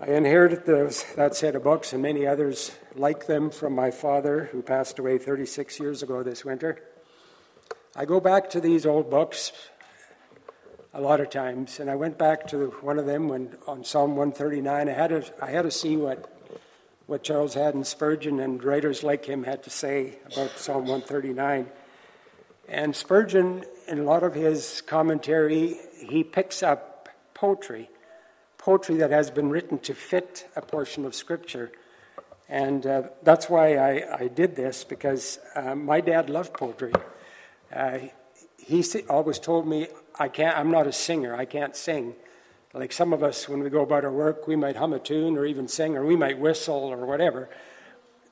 I 0.00 0.12
inherited 0.12 0.64
those, 0.64 1.04
that 1.14 1.34
set 1.34 1.54
of 1.54 1.62
books 1.62 1.92
and 1.92 2.00
many 2.00 2.26
others 2.26 2.72
like 2.94 3.26
them 3.26 3.50
from 3.50 3.74
my 3.74 3.90
father, 3.90 4.48
who 4.50 4.62
passed 4.62 4.98
away 4.98 5.18
36 5.18 5.78
years 5.78 6.02
ago 6.02 6.22
this 6.22 6.42
winter. 6.42 6.82
I 7.94 8.06
go 8.06 8.18
back 8.18 8.48
to 8.50 8.62
these 8.62 8.86
old 8.86 9.10
books 9.10 9.52
a 10.94 11.02
lot 11.02 11.20
of 11.20 11.28
times, 11.28 11.80
and 11.80 11.90
I 11.90 11.96
went 11.96 12.16
back 12.16 12.46
to 12.46 12.68
one 12.80 12.98
of 12.98 13.04
them 13.04 13.28
when 13.28 13.58
on 13.66 13.84
Psalm 13.84 14.16
139. 14.16 14.88
I 14.88 14.92
had 14.92 15.08
to, 15.08 15.44
I 15.44 15.50
had 15.50 15.62
to 15.62 15.70
see 15.70 15.98
what, 15.98 16.34
what 17.06 17.22
Charles 17.22 17.52
Haddon 17.52 17.84
Spurgeon 17.84 18.40
and 18.40 18.64
writers 18.64 19.02
like 19.02 19.26
him 19.26 19.44
had 19.44 19.64
to 19.64 19.70
say 19.70 20.18
about 20.32 20.58
Psalm 20.58 20.86
139. 20.86 21.66
And 22.70 22.94
Spurgeon, 22.94 23.64
in 23.88 23.98
a 23.98 24.04
lot 24.04 24.22
of 24.22 24.32
his 24.32 24.80
commentary, 24.82 25.76
he 26.08 26.22
picks 26.22 26.62
up 26.62 27.08
poetry, 27.34 27.90
poetry 28.58 28.98
that 28.98 29.10
has 29.10 29.28
been 29.28 29.50
written 29.50 29.80
to 29.80 29.92
fit 29.92 30.48
a 30.54 30.62
portion 30.62 31.04
of 31.04 31.16
Scripture. 31.16 31.72
And 32.48 32.86
uh, 32.86 33.02
that's 33.24 33.50
why 33.50 33.74
I, 33.74 34.22
I, 34.22 34.28
did 34.28 34.54
this, 34.54 34.84
because 34.84 35.40
uh, 35.56 35.74
my 35.74 36.00
dad 36.00 36.30
loved 36.30 36.54
poetry. 36.54 36.92
Uh, 37.74 37.98
he 38.56 38.84
always 39.08 39.40
told 39.40 39.66
me, 39.66 39.88
I 40.16 40.28
can't, 40.28 40.56
I'm 40.56 40.70
not 40.70 40.86
a 40.86 40.92
singer, 40.92 41.34
I 41.34 41.46
can't 41.46 41.74
sing. 41.74 42.14
Like 42.72 42.92
some 42.92 43.12
of 43.12 43.24
us, 43.24 43.48
when 43.48 43.64
we 43.64 43.70
go 43.70 43.82
about 43.82 44.04
our 44.04 44.12
work, 44.12 44.46
we 44.46 44.54
might 44.54 44.76
hum 44.76 44.92
a 44.92 45.00
tune 45.00 45.36
or 45.36 45.44
even 45.44 45.66
sing, 45.66 45.96
or 45.96 46.06
we 46.06 46.14
might 46.14 46.38
whistle 46.38 46.84
or 46.84 47.04
whatever. 47.04 47.48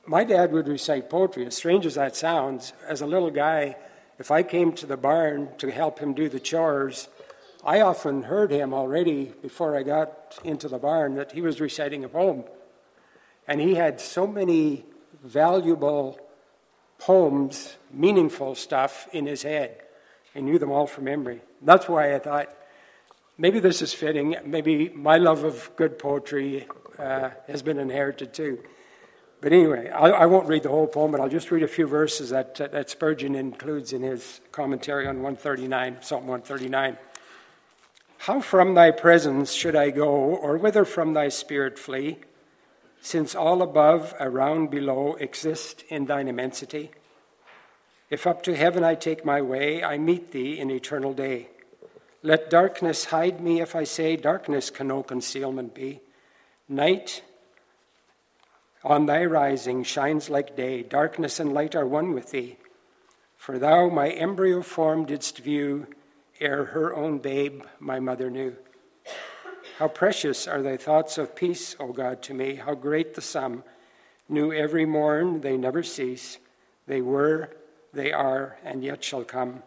My 0.05 0.23
dad 0.23 0.53
would 0.53 0.69
recite 0.69 1.09
poetry, 1.09 1.45
as 1.45 1.57
strange 1.57 1.85
as 1.85 1.95
that 1.95 2.15
sounds. 2.15 2.71
As 2.87 3.01
a 3.01 3.05
little 3.05 3.31
guy, 3.31 3.75
if 4.19 4.31
I 4.31 4.43
came 4.43 4.73
to 4.73 4.85
the 4.85 4.97
barn 4.97 5.49
to 5.57 5.71
help 5.71 5.99
him 5.99 6.13
do 6.13 6.27
the 6.27 6.39
chores, 6.39 7.07
I 7.63 7.81
often 7.81 8.23
heard 8.23 8.51
him 8.51 8.73
already 8.73 9.33
before 9.41 9.75
I 9.75 9.83
got 9.83 10.37
into 10.43 10.67
the 10.67 10.77
barn 10.77 11.15
that 11.15 11.31
he 11.31 11.41
was 11.41 11.59
reciting 11.59 12.03
a 12.03 12.09
poem. 12.09 12.43
And 13.47 13.59
he 13.59 13.75
had 13.75 13.99
so 13.99 14.27
many 14.27 14.85
valuable 15.23 16.19
poems, 16.99 17.75
meaningful 17.91 18.55
stuff 18.55 19.07
in 19.13 19.25
his 19.25 19.43
head. 19.43 19.81
He 20.33 20.41
knew 20.41 20.59
them 20.59 20.71
all 20.71 20.85
from 20.85 21.05
memory. 21.05 21.41
That's 21.61 21.87
why 21.87 22.13
I 22.13 22.19
thought 22.19 22.53
maybe 23.37 23.59
this 23.59 23.81
is 23.81 23.93
fitting. 23.93 24.35
Maybe 24.45 24.89
my 24.89 25.17
love 25.17 25.43
of 25.43 25.71
good 25.75 25.97
poetry 25.97 26.67
uh, 26.97 27.31
has 27.47 27.61
been 27.61 27.79
inherited 27.79 28.33
too. 28.33 28.59
But 29.41 29.53
anyway, 29.53 29.89
I, 29.89 30.09
I, 30.09 30.25
won't 30.25 30.47
read 30.47 30.63
the 30.63 30.69
whole 30.69 30.87
poem, 30.87 31.11
but 31.11 31.21
I'll 31.21 31.29
just 31.29 31.49
read 31.49 31.63
a 31.63 31.67
few 31.67 31.87
verses 31.87 32.31
that, 32.31 32.55
that 32.55 32.89
Spurgeon 32.89 33.35
includes 33.35 33.93
in 33.93 34.01
his 34.01 34.41
commentary 34.51 35.07
on 35.07 35.21
139, 35.21 35.97
Psalm 36.01 36.27
139. 36.27 36.97
How 38.17 38.41
from 38.41 38.73
thy 38.73 38.91
presence 38.91 39.53
should 39.53 39.77
I 39.77 39.91
go, 39.91 40.09
or 40.09 40.57
whither 40.57 40.83
from 40.83 41.13
thy 41.13 41.29
spirit 41.29 41.79
flee, 41.79 42.17
since 42.99 43.33
all 43.33 43.61
above, 43.61 44.13
around, 44.19 44.71
below 44.71 45.15
exist 45.15 45.85
in 45.87 46.05
thine 46.05 46.27
immensity? 46.27 46.91
If 48.09 48.27
up 48.27 48.43
to 48.43 48.57
heaven 48.57 48.83
I 48.83 48.95
take 48.95 49.23
my 49.23 49.41
way, 49.41 49.81
I 49.81 49.97
meet 49.97 50.31
thee 50.31 50.59
in 50.59 50.69
eternal 50.69 51.13
day. 51.13 51.47
Let 52.23 52.49
darkness 52.49 53.05
hide 53.05 53.39
me 53.39 53.61
if 53.61 53.73
I 53.73 53.85
say, 53.85 54.17
Darkness 54.17 54.69
can 54.69 54.87
no 54.87 55.01
concealment 55.01 55.73
be. 55.73 56.01
Night 56.67 57.23
on 58.83 59.05
thy 59.05 59.25
rising 59.25 59.83
shines 59.83 60.29
like 60.29 60.55
day, 60.55 60.83
darkness 60.83 61.39
and 61.39 61.53
light 61.53 61.75
are 61.75 61.85
one 61.85 62.13
with 62.13 62.31
thee. 62.31 62.57
For 63.35 63.59
thou 63.59 63.89
my 63.89 64.09
embryo 64.09 64.61
form 64.61 65.05
didst 65.05 65.39
view, 65.39 65.87
ere 66.39 66.65
her 66.65 66.95
own 66.95 67.19
babe 67.19 67.63
my 67.79 67.99
mother 67.99 68.29
knew. 68.29 68.55
How 69.77 69.87
precious 69.87 70.47
are 70.47 70.61
thy 70.61 70.77
thoughts 70.77 71.17
of 71.17 71.35
peace, 71.35 71.75
O 71.79 71.93
God, 71.93 72.21
to 72.23 72.33
me, 72.33 72.55
how 72.55 72.75
great 72.75 73.15
the 73.15 73.21
sum. 73.21 73.63
New 74.27 74.51
every 74.53 74.85
morn, 74.85 75.41
they 75.41 75.57
never 75.57 75.83
cease. 75.83 76.37
They 76.85 77.01
were, 77.01 77.55
they 77.93 78.11
are, 78.11 78.57
and 78.63 78.83
yet 78.83 79.03
shall 79.03 79.23
come 79.23 79.63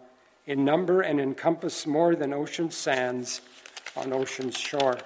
in 0.47 0.65
number 0.65 1.01
and 1.01 1.21
encompass 1.21 1.87
more 1.87 2.17
than 2.17 2.33
ocean's 2.33 2.77
sands 2.77 3.41
on 3.97 4.13
ocean's 4.13 4.57
shore. 4.57 4.99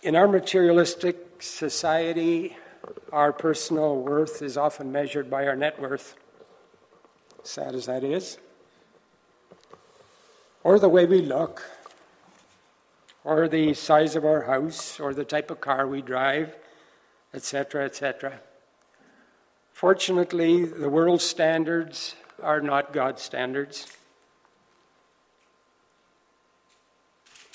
In 0.00 0.14
our 0.14 0.28
materialistic 0.28 1.42
society, 1.42 2.56
our 3.10 3.32
personal 3.32 3.96
worth 3.96 4.42
is 4.42 4.56
often 4.56 4.92
measured 4.92 5.28
by 5.28 5.44
our 5.48 5.56
net 5.56 5.80
worth, 5.80 6.14
sad 7.42 7.74
as 7.74 7.86
that 7.86 8.04
is, 8.04 8.38
or 10.62 10.78
the 10.78 10.88
way 10.88 11.04
we 11.04 11.20
look, 11.20 11.68
or 13.24 13.48
the 13.48 13.74
size 13.74 14.14
of 14.14 14.24
our 14.24 14.42
house, 14.42 15.00
or 15.00 15.12
the 15.12 15.24
type 15.24 15.50
of 15.50 15.60
car 15.60 15.84
we 15.88 16.00
drive, 16.00 16.54
etc., 17.34 17.84
etc. 17.84 18.40
Fortunately, 19.72 20.64
the 20.64 20.88
world's 20.88 21.24
standards 21.24 22.14
are 22.40 22.60
not 22.60 22.92
God's 22.92 23.22
standards. 23.22 23.97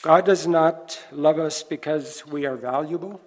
God 0.04 0.26
does 0.26 0.46
not 0.46 1.02
love 1.14 1.40
us 1.40 1.64
because 1.64 2.28
we 2.28 2.46
are 2.46 2.58
valuable. 2.58 3.22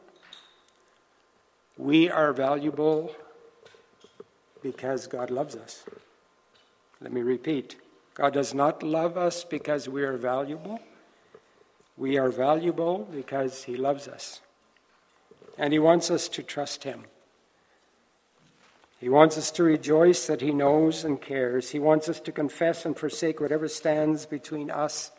We 1.79 2.11
are 2.11 2.35
valuable 2.35 3.17
because 4.63 5.07
God 5.07 5.31
loves 5.31 5.57
us. 5.57 5.85
Let 7.01 7.15
me 7.15 7.23
repeat 7.23 7.77
God 8.13 8.35
does 8.35 8.53
not 8.53 8.83
love 8.83 9.17
us 9.17 9.43
because 9.43 9.89
we 9.89 10.03
are 10.03 10.19
valuable. 10.19 10.81
We 11.97 12.19
are 12.19 12.29
valuable 12.29 13.09
because 13.11 13.65
He 13.65 13.77
loves 13.77 14.07
us. 14.07 14.43
And 15.57 15.73
He 15.73 15.79
wants 15.79 16.11
us 16.11 16.29
to 16.29 16.43
trust 16.43 16.85
Him. 16.85 17.05
He 19.01 19.09
wants 19.09 19.39
us 19.39 19.51
to 19.53 19.63
rejoice 19.63 20.27
that 20.27 20.43
He 20.43 20.53
knows 20.53 21.05
and 21.05 21.21
cares. 21.21 21.71
He 21.71 21.79
wants 21.79 22.11
us 22.11 22.21
to 22.21 22.33
confess 22.33 22.85
and 22.85 22.95
forsake 22.95 23.41
whatever 23.41 23.67
stands 23.67 24.27
between 24.27 24.71
us 24.71 25.11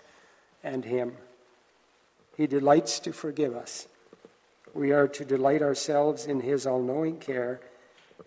and 0.64 0.86
Him. 0.86 1.14
He 2.38 2.46
delights 2.46 3.00
to 3.00 3.12
forgive 3.12 3.56
us. 3.56 3.88
We 4.76 4.92
are 4.92 5.08
to 5.08 5.26
delight 5.26 5.64
ourselves 5.64 6.28
in 6.28 6.42
His 6.42 6.68
all 6.68 6.82
knowing 6.82 7.18
care 7.18 7.60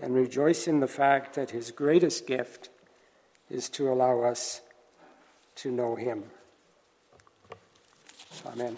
and 0.02 0.14
rejoice 0.14 0.66
in 0.66 0.80
the 0.80 0.88
fact 0.88 1.34
that 1.34 1.50
His 1.50 1.70
greatest 1.70 2.26
gift 2.26 2.70
is 3.48 3.68
to 3.70 3.88
allow 3.88 4.22
us 4.22 4.62
to 5.56 5.70
know 5.70 5.94
Him. 5.94 6.24
Amen. 8.46 8.76